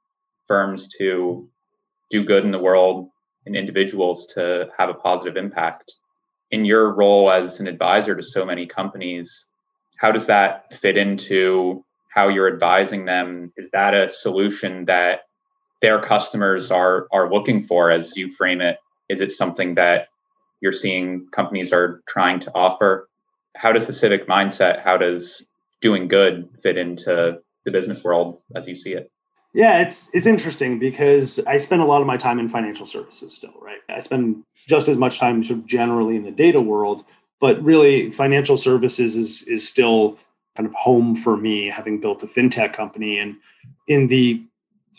firms 0.47 0.89
to 0.97 1.47
do 2.09 2.25
good 2.25 2.43
in 2.43 2.49
the 2.49 2.57
world 2.57 3.07
and 3.45 3.55
individuals 3.55 4.25
to 4.33 4.67
have 4.75 4.89
a 4.89 4.95
positive 4.95 5.37
impact. 5.37 5.93
In 6.49 6.65
your 6.65 6.95
role 6.95 7.29
as 7.29 7.59
an 7.59 7.67
advisor 7.67 8.15
to 8.15 8.23
so 8.23 8.43
many 8.43 8.65
companies, 8.65 9.45
how 9.99 10.11
does 10.11 10.25
that 10.25 10.73
fit 10.73 10.97
into 10.97 11.85
how 12.09 12.29
you're 12.29 12.51
advising 12.51 13.05
them? 13.05 13.53
Is 13.55 13.69
that 13.73 13.93
a 13.93 14.09
solution 14.09 14.85
that 14.85 15.26
their 15.81 15.99
customers 15.99 16.71
are 16.71 17.07
are 17.11 17.31
looking 17.31 17.63
for 17.63 17.91
as 17.91 18.15
you 18.15 18.31
frame 18.31 18.61
it? 18.61 18.77
Is 19.09 19.21
it 19.21 19.31
something 19.31 19.75
that 19.75 20.07
you're 20.61 20.73
seeing 20.73 21.27
companies 21.31 21.71
are 21.71 22.01
trying 22.07 22.39
to 22.41 22.51
offer? 22.55 23.09
How 23.55 23.71
does 23.71 23.87
the 23.87 23.93
civic 23.93 24.27
mindset, 24.27 24.81
how 24.81 24.97
does 24.97 25.45
doing 25.81 26.07
good 26.07 26.49
fit 26.61 26.77
into 26.77 27.39
the 27.65 27.71
business 27.71 28.03
world 28.03 28.41
as 28.55 28.67
you 28.67 28.75
see 28.75 28.93
it? 28.93 29.11
Yeah, 29.53 29.81
it's 29.81 30.09
it's 30.13 30.27
interesting 30.27 30.77
because 30.77 31.39
I 31.47 31.57
spend 31.57 31.81
a 31.81 31.85
lot 31.85 32.01
of 32.01 32.07
my 32.07 32.17
time 32.17 32.39
in 32.39 32.49
financial 32.49 32.85
services 32.85 33.33
still, 33.33 33.53
right? 33.61 33.79
I 33.89 34.01
spend 34.01 34.43
just 34.67 34.87
as 34.87 34.97
much 34.97 35.19
time 35.19 35.43
sort 35.43 35.59
of 35.59 35.65
generally 35.65 36.15
in 36.15 36.23
the 36.23 36.31
data 36.31 36.61
world, 36.61 37.05
but 37.39 37.61
really 37.63 38.11
financial 38.11 38.57
services 38.57 39.15
is 39.15 39.43
is 39.43 39.67
still 39.67 40.19
kind 40.55 40.67
of 40.67 40.73
home 40.73 41.15
for 41.15 41.37
me, 41.37 41.67
having 41.67 41.99
built 41.99 42.23
a 42.23 42.27
fintech 42.27 42.73
company. 42.73 43.19
And 43.19 43.37
in 43.87 44.07
the 44.07 44.43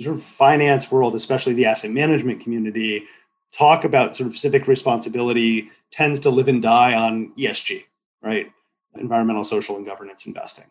sort 0.05 0.17
of 0.17 0.23
finance 0.23 0.91
world, 0.91 1.15
especially 1.15 1.55
the 1.55 1.67
asset 1.67 1.91
management 1.91 2.41
community, 2.41 3.05
talk 3.53 3.85
about 3.85 4.17
sort 4.17 4.29
of 4.29 4.39
civic 4.39 4.69
responsibility 4.69 5.71
tends 5.91 6.21
to 6.21 6.31
live 6.31 6.49
and 6.49 6.63
die 6.63 6.95
on 6.95 7.33
ESG, 7.39 7.85
right? 8.23 8.51
Environmental, 8.95 9.45
social, 9.45 9.77
and 9.77 9.87
governance 9.87 10.27
investing. 10.27 10.67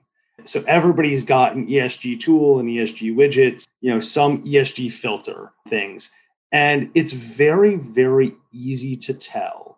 So 0.46 0.64
everybody's 0.68 1.26
got 1.26 1.56
an 1.56 1.68
ESG 1.68 2.20
tool 2.20 2.60
and 2.60 2.70
ESG 2.70 3.16
widgets, 3.16 3.66
you 3.82 3.92
know, 3.92 4.00
some 4.00 4.44
ESG 4.44 4.92
filter 4.92 5.52
things. 5.68 6.12
And 6.52 6.92
it's 6.94 7.12
very, 7.12 7.76
very 7.76 8.36
easy 8.54 8.96
to 8.98 9.14
tell 9.14 9.78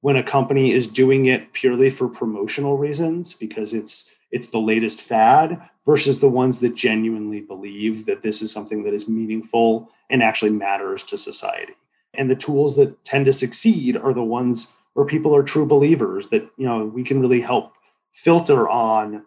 when 0.00 0.16
a 0.16 0.22
company 0.22 0.72
is 0.72 0.86
doing 0.86 1.26
it 1.26 1.52
purely 1.52 1.90
for 1.90 2.08
promotional 2.08 2.76
reasons 2.76 3.34
because 3.34 3.72
it's 3.72 4.10
it's 4.30 4.48
the 4.48 4.60
latest 4.60 5.02
fad 5.02 5.60
versus 5.84 6.20
the 6.20 6.28
ones 6.28 6.60
that 6.60 6.74
genuinely 6.74 7.40
believe 7.40 8.06
that 8.06 8.22
this 8.22 8.42
is 8.42 8.52
something 8.52 8.84
that 8.84 8.94
is 8.94 9.08
meaningful 9.08 9.90
and 10.08 10.22
actually 10.22 10.50
matters 10.50 11.02
to 11.04 11.18
society. 11.18 11.74
And 12.14 12.30
the 12.30 12.36
tools 12.36 12.76
that 12.76 13.04
tend 13.04 13.26
to 13.26 13.32
succeed 13.32 13.96
are 13.96 14.12
the 14.12 14.22
ones 14.22 14.72
where 14.94 15.06
people 15.06 15.34
are 15.34 15.42
true 15.42 15.66
believers 15.66 16.28
that, 16.28 16.42
you 16.56 16.66
know, 16.66 16.84
we 16.84 17.04
can 17.04 17.20
really 17.20 17.40
help 17.40 17.72
filter 18.12 18.68
on 18.68 19.24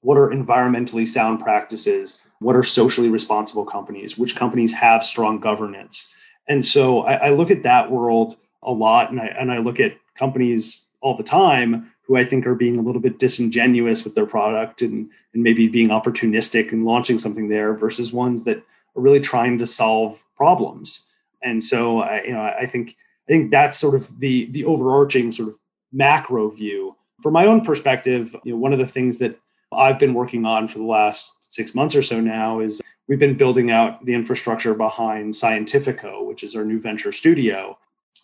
what 0.00 0.18
are 0.18 0.30
environmentally 0.30 1.06
sound 1.06 1.40
practices, 1.40 2.18
what 2.40 2.56
are 2.56 2.62
socially 2.62 3.08
responsible 3.08 3.64
companies, 3.64 4.18
which 4.18 4.36
companies 4.36 4.72
have 4.72 5.04
strong 5.04 5.40
governance. 5.40 6.08
And 6.48 6.64
so 6.64 7.02
I, 7.02 7.14
I 7.14 7.30
look 7.30 7.50
at 7.50 7.62
that 7.64 7.90
world 7.90 8.36
a 8.62 8.72
lot 8.72 9.10
and 9.10 9.20
I 9.20 9.26
and 9.26 9.52
I 9.52 9.58
look 9.58 9.78
at 9.80 9.96
companies 10.16 10.86
all 11.00 11.16
the 11.16 11.22
time 11.22 11.92
who 12.08 12.16
I 12.16 12.24
think 12.24 12.46
are 12.46 12.54
being 12.54 12.78
a 12.78 12.82
little 12.82 13.02
bit 13.02 13.18
disingenuous 13.18 14.02
with 14.02 14.14
their 14.14 14.26
product 14.26 14.80
and, 14.80 15.10
and 15.34 15.42
maybe 15.42 15.68
being 15.68 15.90
opportunistic 15.90 16.72
and 16.72 16.86
launching 16.86 17.18
something 17.18 17.48
there 17.48 17.74
versus 17.74 18.12
ones 18.12 18.44
that 18.44 18.56
are 18.56 19.02
really 19.02 19.20
trying 19.20 19.58
to 19.58 19.66
solve 19.66 20.24
problems. 20.34 21.04
And 21.42 21.62
so 21.62 22.00
I, 22.00 22.22
you 22.22 22.32
know, 22.32 22.42
I 22.42 22.66
think 22.66 22.96
I 23.28 23.32
think 23.32 23.50
that's 23.50 23.76
sort 23.76 23.94
of 23.94 24.18
the 24.18 24.46
the 24.46 24.64
overarching 24.64 25.32
sort 25.32 25.50
of 25.50 25.58
macro 25.92 26.48
view. 26.50 26.96
From 27.22 27.34
my 27.34 27.46
own 27.46 27.60
perspective, 27.64 28.34
you 28.42 28.52
know, 28.52 28.58
one 28.58 28.72
of 28.72 28.78
the 28.78 28.88
things 28.88 29.18
that 29.18 29.38
I've 29.70 29.98
been 29.98 30.14
working 30.14 30.46
on 30.46 30.66
for 30.66 30.78
the 30.78 30.84
last 30.84 31.32
six 31.50 31.74
months 31.74 31.94
or 31.94 32.02
so 32.02 32.20
now 32.20 32.60
is 32.60 32.80
we've 33.06 33.18
been 33.18 33.36
building 33.36 33.70
out 33.70 34.04
the 34.04 34.14
infrastructure 34.14 34.74
behind 34.74 35.34
Scientifico, 35.34 36.24
which 36.24 36.42
is 36.42 36.56
our 36.56 36.64
new 36.64 36.80
venture 36.80 37.12
studio. 37.12 37.76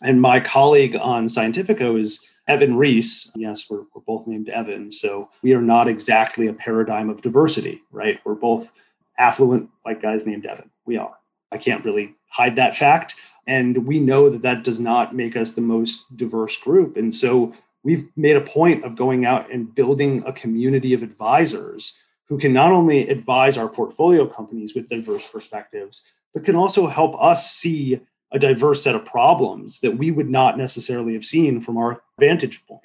And 0.03 0.21
my 0.21 0.41
colleague 0.41 0.97
on 0.97 1.29
Scientifico 1.29 1.97
is 1.97 2.27
Evan 2.47 2.77
Reese. 2.77 3.31
Yes, 3.35 3.69
we're, 3.71 3.85
we're 3.95 4.03
both 4.07 4.27
named 4.27 4.49
Evan. 4.49 4.93
So 4.93 5.31
we 5.43 5.55
are 5.55 5.63
not 5.63 5.89
exactly 5.89 6.47
a 6.47 6.53
paradigm 6.53 7.09
of 7.09 7.23
diversity, 7.23 7.83
right? 7.91 8.21
We're 8.25 8.35
both 8.35 8.73
affluent 9.19 9.71
white 9.83 10.03
guys 10.03 10.27
named 10.27 10.47
Evan. 10.47 10.71
We 10.85 10.97
are. 10.97 11.15
I 11.53 11.59
can't 11.59 11.85
really 11.85 12.15
hide 12.29 12.57
that 12.57 12.77
fact. 12.77 13.15
And 13.47 13.87
we 13.87 14.01
know 14.01 14.29
that 14.31 14.43
that 14.43 14.65
does 14.65 14.81
not 14.81 15.15
make 15.15 15.37
us 15.37 15.53
the 15.53 15.61
most 15.61 16.17
diverse 16.17 16.57
group. 16.57 16.97
And 16.97 17.15
so 17.15 17.53
we've 17.83 18.09
made 18.17 18.37
a 18.37 18.41
point 18.41 18.85
of 18.85 18.97
going 18.97 19.25
out 19.25 19.51
and 19.53 19.75
building 19.75 20.23
a 20.27 20.33
community 20.33 20.95
of 20.95 21.03
advisors 21.03 22.01
who 22.27 22.39
can 22.39 22.53
not 22.53 22.73
only 22.73 23.07
advise 23.09 23.57
our 23.57 23.69
portfolio 23.69 24.27
companies 24.27 24.75
with 24.75 24.89
diverse 24.89 25.27
perspectives, 25.29 26.03
but 26.33 26.45
can 26.45 26.57
also 26.57 26.87
help 26.87 27.15
us 27.23 27.53
see 27.53 28.01
a 28.35 28.39
diverse 28.39 28.83
set 28.83 28.97
of 28.97 29.05
problems 29.05 29.81
that 29.81 29.97
we 29.97 30.11
would 30.11 30.29
not 30.29 30.59
necessarily 30.59 31.15
have 31.15 31.25
seen 31.25 31.61
from 31.61 31.79
our 31.79 32.03
vantage 32.19 32.67
point. 32.67 32.83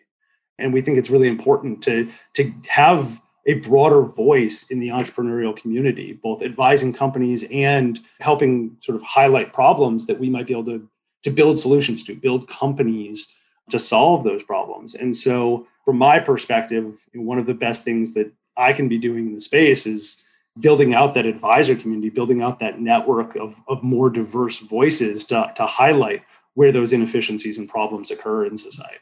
And 0.59 0.71
we 0.71 0.81
think 0.81 0.97
it's 0.97 1.09
really 1.09 1.27
important 1.27 1.81
to, 1.83 2.09
to 2.35 2.53
have 2.67 3.19
a 3.47 3.55
broader 3.55 4.03
voice 4.03 4.69
in 4.69 4.79
the 4.79 4.89
entrepreneurial 4.89 5.57
community, 5.57 6.13
both 6.13 6.43
advising 6.43 6.93
companies 6.93 7.45
and 7.51 7.99
helping 8.19 8.77
sort 8.81 8.95
of 8.95 9.01
highlight 9.01 9.51
problems 9.51 10.05
that 10.05 10.19
we 10.19 10.29
might 10.29 10.45
be 10.45 10.53
able 10.53 10.65
to, 10.65 10.87
to 11.23 11.31
build 11.31 11.57
solutions 11.57 12.03
to, 12.03 12.15
build 12.15 12.47
companies 12.47 13.33
to 13.71 13.79
solve 13.79 14.23
those 14.23 14.43
problems. 14.43 14.93
And 14.93 15.17
so, 15.17 15.67
from 15.83 15.97
my 15.97 16.19
perspective, 16.19 16.95
one 17.15 17.39
of 17.39 17.47
the 17.47 17.53
best 17.55 17.83
things 17.83 18.13
that 18.13 18.31
I 18.55 18.73
can 18.73 18.87
be 18.87 18.99
doing 18.99 19.27
in 19.27 19.33
the 19.33 19.41
space 19.41 19.87
is 19.87 20.23
building 20.57 20.93
out 20.93 21.13
that 21.15 21.25
advisor 21.25 21.75
community, 21.75 22.09
building 22.09 22.41
out 22.41 22.59
that 22.59 22.79
network 22.79 23.35
of, 23.35 23.55
of 23.67 23.83
more 23.83 24.09
diverse 24.09 24.59
voices 24.59 25.25
to, 25.25 25.51
to 25.55 25.65
highlight 25.65 26.23
where 26.53 26.71
those 26.71 26.93
inefficiencies 26.93 27.57
and 27.57 27.69
problems 27.69 28.11
occur 28.11 28.45
in 28.45 28.57
society. 28.57 28.97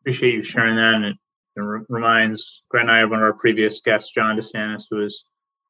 Appreciate 0.00 0.34
you 0.34 0.42
sharing 0.42 0.76
that. 0.76 0.94
And 0.94 1.04
it, 1.04 1.16
reminds 1.88 2.62
Grant 2.70 2.88
and 2.88 2.96
I 2.96 3.02
of 3.02 3.10
one 3.10 3.20
of 3.20 3.24
our 3.24 3.34
previous 3.34 3.80
guests, 3.82 4.12
John 4.12 4.36
DeSantis, 4.36 4.84
who 4.90 4.96
was 4.96 5.24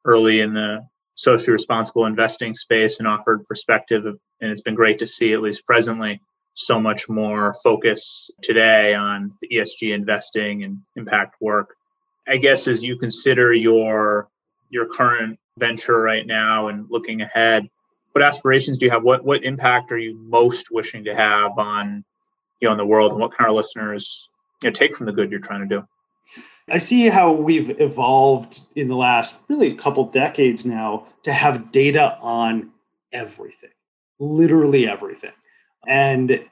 early 0.04 0.40
in 0.40 0.54
the 0.54 0.86
socially 1.14 1.52
responsible 1.52 2.06
investing 2.06 2.54
space 2.54 2.98
and 2.98 3.08
offered 3.08 3.44
perspective. 3.44 4.06
And 4.06 4.50
it's 4.50 4.60
been 4.60 4.74
great 4.74 4.98
to 5.00 5.06
see, 5.06 5.32
at 5.32 5.42
least 5.42 5.66
presently, 5.66 6.20
so 6.54 6.80
much 6.80 7.08
more 7.08 7.54
focus 7.64 8.30
today 8.42 8.94
on 8.94 9.30
the 9.40 9.48
ESG 9.48 9.94
investing 9.94 10.64
and 10.64 10.78
impact 10.96 11.36
work. 11.40 11.74
I 12.28 12.36
guess 12.36 12.68
as 12.68 12.82
you 12.82 12.96
consider 12.96 13.52
your 13.52 14.28
your 14.72 14.86
current 14.86 15.38
venture 15.58 16.00
right 16.00 16.26
now 16.26 16.68
and 16.68 16.86
looking 16.90 17.20
ahead, 17.20 17.68
what 18.12 18.24
aspirations 18.24 18.78
do 18.78 18.86
you 18.86 18.90
have? 18.90 19.04
What 19.04 19.24
what 19.24 19.44
impact 19.44 19.92
are 19.92 19.98
you 19.98 20.16
most 20.16 20.70
wishing 20.70 21.04
to 21.04 21.14
have 21.14 21.58
on 21.58 22.04
you 22.60 22.68
know 22.68 22.72
in 22.72 22.78
the 22.78 22.86
world, 22.86 23.12
and 23.12 23.20
what 23.20 23.32
can 23.32 23.46
our 23.46 23.52
listeners 23.52 24.28
you 24.62 24.70
know, 24.70 24.72
take 24.72 24.96
from 24.96 25.06
the 25.06 25.12
good 25.12 25.30
you're 25.30 25.40
trying 25.40 25.68
to 25.68 25.76
do? 25.76 25.86
I 26.68 26.78
see 26.78 27.08
how 27.08 27.32
we've 27.32 27.80
evolved 27.80 28.60
in 28.76 28.88
the 28.88 28.96
last 28.96 29.36
really 29.48 29.68
a 29.68 29.74
couple 29.74 30.04
decades 30.04 30.64
now 30.64 31.06
to 31.24 31.32
have 31.32 31.72
data 31.72 32.16
on 32.20 32.70
everything, 33.12 33.70
literally 34.18 34.88
everything. 34.88 35.32
And 35.86 36.44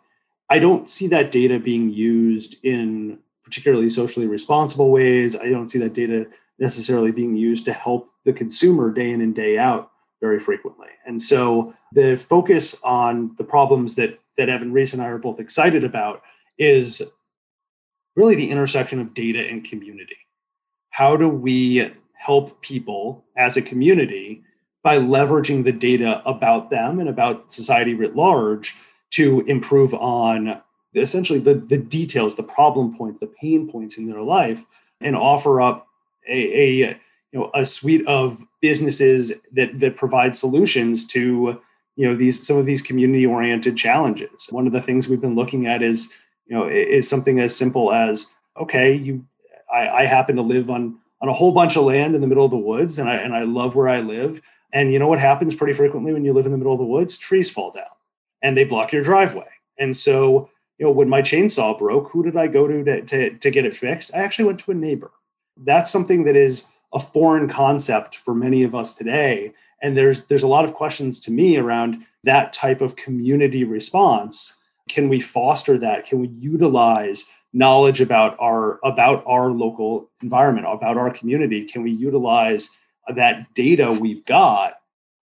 I 0.49 0.59
don't 0.59 0.91
see 0.91 1.07
that 1.09 1.31
data 1.31 1.61
being 1.61 1.91
used 1.91 2.57
in 2.65 3.19
particularly 3.45 3.89
socially 3.91 4.27
responsible 4.27 4.91
ways. 4.91 5.37
I 5.37 5.49
don't 5.49 5.69
see 5.69 5.79
that 5.79 5.93
data 5.93 6.29
necessarily 6.61 7.11
being 7.11 7.37
used 7.37 7.65
to 7.65 7.73
help 7.73 8.11
the 8.25 8.33
consumer 8.33 8.93
day 8.93 9.11
in 9.11 9.21
and 9.21 9.35
day 9.35 9.59
out 9.59 9.91
very 10.21 10.39
frequently. 10.39 10.89
And 11.07 11.21
so 11.21 11.75
the 11.93 12.17
focus 12.17 12.77
on 12.85 13.35
the 13.39 13.45
problems 13.45 13.95
that 13.97 14.19
that 14.37 14.49
Evan 14.49 14.73
Reese 14.73 14.93
and 14.93 15.03
I 15.03 15.07
are 15.07 15.19
both 15.19 15.41
excited 15.41 15.85
about 15.85 16.23
is 16.59 17.03
really 18.17 18.35
the 18.35 18.51
intersection 18.51 19.01
of 19.01 19.13
data 19.13 19.47
and 19.47 19.65
community. 19.65 20.17
How 20.91 21.17
do 21.17 21.29
we 21.29 21.91
help 22.15 22.61
people 22.63 23.25
as 23.37 23.57
a 23.57 23.63
community 23.63 24.43
by 24.83 24.99
leveraging 24.99 25.65
the 25.65 25.73
data 25.73 26.23
about 26.25 26.71
them 26.71 27.01
and 27.01 27.09
about 27.09 27.53
society 27.53 27.95
writ 27.95 28.17
large 28.17 28.77
to 29.11 29.41
improve 29.47 29.93
on 29.95 30.61
essentially 30.95 31.39
the, 31.39 31.55
the 31.55 31.77
details, 31.79 32.35
the 32.35 32.43
problem 32.43 32.97
points, 32.97 33.21
the 33.21 33.27
pain 33.27 33.71
points 33.71 33.99
in 33.99 34.07
their 34.07 34.23
life, 34.23 34.65
and 35.01 35.15
offer 35.17 35.61
up 35.61 35.87
a, 36.29 36.33
a 36.33 37.01
you 37.33 37.39
know 37.39 37.51
a 37.55 37.65
suite 37.65 38.07
of 38.07 38.43
businesses 38.61 39.33
that 39.53 39.79
that 39.81 39.97
provide 39.97 40.37
solutions 40.37 41.07
to 41.09 41.61
you 41.97 42.07
know 42.07 42.15
these 42.15 42.45
some 42.47 42.57
of 42.57 42.67
these 42.67 42.83
community 42.83 43.27
oriented 43.27 43.77
challenges. 43.77 44.49
One 44.51 44.67
of 44.67 44.73
the 44.73 44.83
things 44.83 45.09
we've 45.09 45.21
been 45.21 45.35
looking 45.35 45.67
at 45.67 45.83
is 45.83 46.11
you 46.47 46.57
know 46.57 46.67
is 46.69 47.09
something 47.09 47.41
as 47.41 47.55
simple 47.55 47.93
as 47.93 48.27
okay 48.59 48.95
you 48.95 49.25
I, 49.73 49.89
I 49.89 50.05
happen 50.05 50.37
to 50.37 50.43
live 50.43 50.71
on 50.71 50.99
on 51.21 51.29
a 51.29 51.33
whole 51.33 51.53
bunch 51.53 51.77
of 51.77 51.85
land 51.85 52.15
in 52.15 52.21
the 52.21 52.27
middle 52.27 52.45
of 52.45 52.51
the 52.51 52.57
woods 52.57 52.99
and 52.99 53.09
I 53.09 53.17
and 53.17 53.35
I 53.35 53.43
love 53.43 53.75
where 53.75 53.89
I 53.89 54.01
live. 54.01 54.41
And 54.73 54.93
you 54.93 54.99
know 54.99 55.09
what 55.09 55.21
happens 55.21 55.55
pretty 55.55 55.73
frequently 55.73 56.13
when 56.13 56.25
you 56.25 56.33
live 56.33 56.47
in 56.47 56.53
the 56.53 56.59
middle 56.59 56.73
of 56.73 56.79
the 56.79 56.85
woods? 56.85 57.19
Trees 57.19 57.51
fall 57.51 57.73
down 57.73 57.85
and 58.43 58.57
they 58.57 58.65
block 58.65 58.93
your 58.93 59.03
driveway. 59.03 59.49
And 59.79 59.97
so 59.97 60.49
you 60.79 60.87
know 60.87 60.93
when 60.93 61.09
my 61.09 61.23
chainsaw 61.23 61.79
broke 61.79 62.11
who 62.11 62.23
did 62.23 62.37
I 62.37 62.47
go 62.47 62.67
to 62.67 62.85
to, 62.85 63.03
to, 63.03 63.31
to 63.39 63.51
get 63.51 63.65
it 63.65 63.77
fixed? 63.77 64.11
I 64.15 64.19
actually 64.19 64.47
went 64.47 64.61
to 64.61 64.71
a 64.71 64.75
neighbor 64.75 65.11
that's 65.65 65.91
something 65.91 66.25
that 66.25 66.37
is 66.37 66.67
a 66.93 67.01
foreign 67.01 67.49
concept 67.49 68.17
for 68.17 68.35
many 68.35 68.63
of 68.63 68.75
us 68.75 68.95
today. 68.95 69.53
And 69.83 69.97
there's 69.97 70.25
there's 70.27 70.43
a 70.43 70.49
lot 70.49 70.65
of 70.65 70.75
questions 70.75 71.21
to 71.21 71.31
me 71.31 71.57
around 71.57 72.05
that 72.25 72.53
type 72.53 72.81
of 72.81 72.97
community 72.97 73.65
response. 73.65 74.57
Can 74.89 75.09
we 75.09 75.21
foster 75.21 75.79
that? 75.79 76.07
Can 76.07 76.21
we 76.21 76.29
utilize 76.29 77.31
knowledge 77.53 78.01
about 78.01 78.37
our 78.39 78.79
about 78.85 79.25
our 79.27 79.51
local 79.51 80.11
environment 80.23 80.67
about 80.69 80.97
our 80.97 81.11
community? 81.11 81.65
Can 81.65 81.83
we 81.83 81.91
utilize 81.91 82.71
that 83.09 83.53
data 83.55 83.93
we've 83.93 84.25
got 84.25 84.75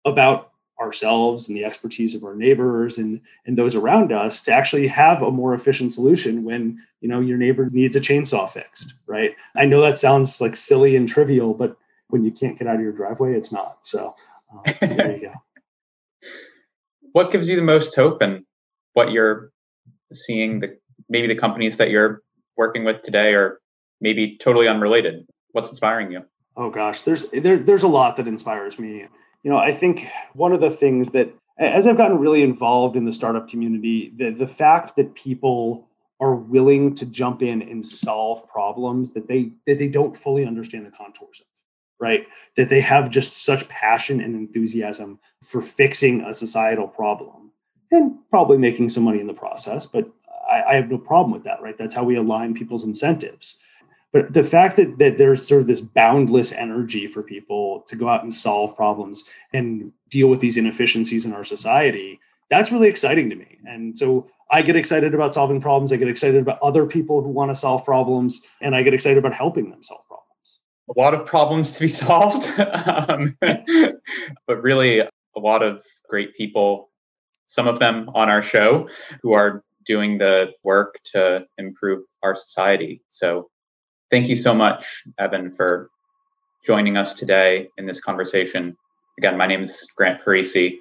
about 0.05 0.51
ourselves 0.79 1.47
and 1.47 1.57
the 1.57 1.65
expertise 1.65 2.13
of 2.13 2.23
our 2.23 2.35
neighbors 2.35 2.97
and 2.97 3.19
and 3.45 3.57
those 3.57 3.75
around 3.75 4.11
us 4.11 4.41
to 4.41 4.51
actually 4.51 4.87
have 4.87 5.21
a 5.21 5.31
more 5.31 5.53
efficient 5.53 5.91
solution 5.91 6.43
when 6.43 6.79
you 7.01 7.09
know 7.09 7.19
your 7.19 7.37
neighbor 7.37 7.69
needs 7.71 7.95
a 7.95 7.99
chainsaw 7.99 8.49
fixed 8.49 8.93
right? 9.07 9.35
I 9.55 9.65
know 9.65 9.81
that 9.81 9.99
sounds 9.99 10.39
like 10.39 10.55
silly 10.55 10.95
and 10.95 11.07
trivial 11.07 11.53
but 11.53 11.75
when 12.09 12.23
you 12.23 12.31
can't 12.31 12.57
get 12.57 12.67
out 12.67 12.75
of 12.75 12.81
your 12.81 12.91
driveway 12.91 13.33
it's 13.33 13.51
not. 13.51 13.85
So, 13.85 14.15
uh, 14.53 14.73
so 14.85 14.93
there 14.93 15.15
you 15.15 15.21
go. 15.21 15.33
What 17.13 17.31
gives 17.31 17.49
you 17.49 17.55
the 17.55 17.63
most 17.63 17.95
hope 17.95 18.21
and 18.21 18.43
what 18.93 19.11
you're 19.11 19.51
seeing 20.11 20.59
the 20.59 20.77
maybe 21.09 21.25
the 21.25 21.35
companies 21.35 21.77
that 21.77 21.89
you're 21.89 22.21
working 22.57 22.83
with 22.83 23.01
today 23.01 23.33
are 23.33 23.59
maybe 24.01 24.37
totally 24.37 24.67
unrelated? 24.67 25.25
What's 25.51 25.71
inspiring 25.71 26.11
you? 26.11 26.25
Oh 26.55 26.69
gosh. 26.69 27.01
There's 27.01 27.25
there, 27.29 27.57
there's 27.57 27.81
a 27.81 27.87
lot 27.87 28.17
that 28.17 28.27
inspires 28.27 28.77
me 28.77 29.07
you 29.47 29.53
know, 29.53 29.59
I 29.59 29.71
think 29.71 30.05
one 30.33 30.51
of 30.51 30.59
the 30.59 30.69
things 30.69 31.11
that, 31.11 31.33
as 31.57 31.87
I've 31.87 31.95
gotten 31.95 32.17
really 32.17 32.43
involved 32.43 32.97
in 32.97 33.05
the 33.05 33.13
startup 33.13 33.47
community, 33.47 34.11
the, 34.17 34.31
the 34.31 34.45
fact 34.45 34.97
that 34.97 35.15
people 35.15 35.87
are 36.19 36.35
willing 36.35 36.93
to 36.95 37.05
jump 37.05 37.41
in 37.41 37.61
and 37.61 37.85
solve 37.85 38.45
problems 38.49 39.11
that 39.11 39.29
they 39.29 39.53
that 39.65 39.77
they 39.77 39.87
don't 39.87 40.17
fully 40.17 40.45
understand 40.45 40.85
the 40.85 40.91
contours 40.91 41.39
of 41.39 41.45
right? 41.97 42.27
That 42.57 42.67
they 42.67 42.81
have 42.81 43.09
just 43.09 43.37
such 43.37 43.69
passion 43.69 44.19
and 44.19 44.35
enthusiasm 44.35 45.17
for 45.41 45.61
fixing 45.61 46.25
a 46.25 46.33
societal 46.33 46.89
problem 46.89 47.51
and 47.89 48.17
probably 48.29 48.57
making 48.57 48.89
some 48.89 49.03
money 49.03 49.21
in 49.21 49.27
the 49.27 49.33
process 49.33 49.85
but 49.85 50.11
I, 50.51 50.63
I, 50.63 50.75
have 50.75 50.91
no 50.91 50.97
problem 50.97 51.31
with 51.31 51.45
that 51.45 51.61
right? 51.61 51.77
That's 51.77 51.95
how 51.95 52.03
we 52.03 52.17
align 52.17 52.53
people's 52.53 52.83
incentives 52.83 53.59
but 54.17 54.33
the 54.33 54.43
fact 54.43 54.77
that, 54.77 54.97
that 54.97 55.19
there's 55.19 55.47
sort 55.47 55.61
of 55.61 55.67
this 55.67 55.81
boundless 55.81 56.51
energy 56.51 57.05
for 57.05 57.21
people 57.21 57.81
to 57.87 57.95
go 57.95 58.07
out 58.07 58.23
and 58.23 58.33
solve 58.33 58.75
problems 58.75 59.23
and 59.53 59.91
deal 60.09 60.27
with 60.27 60.39
these 60.39 60.57
inefficiencies 60.57 61.23
in 61.23 61.33
our 61.33 61.43
society, 61.43 62.19
that's 62.49 62.71
really 62.71 62.87
exciting 62.87 63.29
to 63.29 63.35
me. 63.35 63.59
And 63.67 63.95
so 63.95 64.27
I 64.49 64.63
get 64.63 64.75
excited 64.75 65.13
about 65.13 65.35
solving 65.35 65.61
problems. 65.61 65.93
I 65.93 65.97
get 65.97 66.07
excited 66.07 66.41
about 66.41 66.57
other 66.63 66.87
people 66.87 67.21
who 67.21 67.29
want 67.29 67.51
to 67.51 67.55
solve 67.55 67.85
problems, 67.85 68.41
and 68.59 68.75
I 68.75 68.81
get 68.81 68.95
excited 68.95 69.19
about 69.19 69.33
helping 69.33 69.69
them 69.69 69.83
solve 69.83 70.01
problems. 70.07 70.59
A 70.89 70.99
lot 70.99 71.13
of 71.13 71.27
problems 71.27 71.75
to 71.75 71.81
be 71.81 71.87
solved, 72.03 72.49
um, 72.59 73.37
but 74.47 74.63
really 74.63 75.01
a 75.01 75.09
lot 75.35 75.61
of 75.61 75.83
great 76.09 76.35
people, 76.35 76.89
some 77.45 77.67
of 77.67 77.77
them 77.77 78.09
on 78.15 78.31
our 78.31 78.41
show, 78.41 78.89
who 79.21 79.33
are 79.33 79.63
doing 79.85 80.17
the 80.17 80.53
work 80.63 80.95
to 81.13 81.45
improve 81.59 82.03
our 82.23 82.35
society. 82.35 83.03
So 83.09 83.51
Thank 84.09 84.29
you 84.29 84.35
so 84.35 84.53
much, 84.53 85.03
Evan, 85.19 85.51
for 85.51 85.89
joining 86.65 86.97
us 86.97 87.13
today 87.13 87.69
in 87.77 87.85
this 87.85 87.99
conversation. 87.99 88.77
Again, 89.17 89.37
my 89.37 89.47
name 89.47 89.63
is 89.63 89.87
Grant 89.95 90.23
Parisi. 90.23 90.79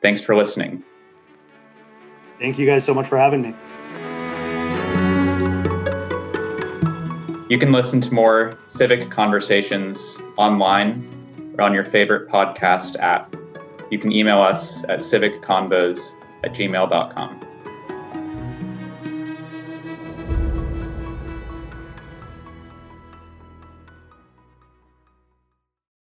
Thanks 0.00 0.22
for 0.22 0.36
listening. 0.36 0.84
Thank 2.38 2.58
you 2.58 2.66
guys 2.66 2.84
so 2.84 2.94
much 2.94 3.06
for 3.06 3.18
having 3.18 3.42
me. 3.42 3.54
You 7.50 7.58
can 7.58 7.72
listen 7.72 8.00
to 8.02 8.12
more 8.12 8.58
civic 8.66 9.10
conversations 9.10 10.18
online 10.36 11.54
or 11.58 11.64
on 11.64 11.74
your 11.74 11.84
favorite 11.84 12.28
podcast 12.28 12.96
app. 13.00 13.34
You 13.90 13.98
can 13.98 14.12
email 14.12 14.40
us 14.40 14.84
at 14.84 15.00
civicconvos 15.00 15.98
at 16.44 16.52
gmail.com. 16.52 17.47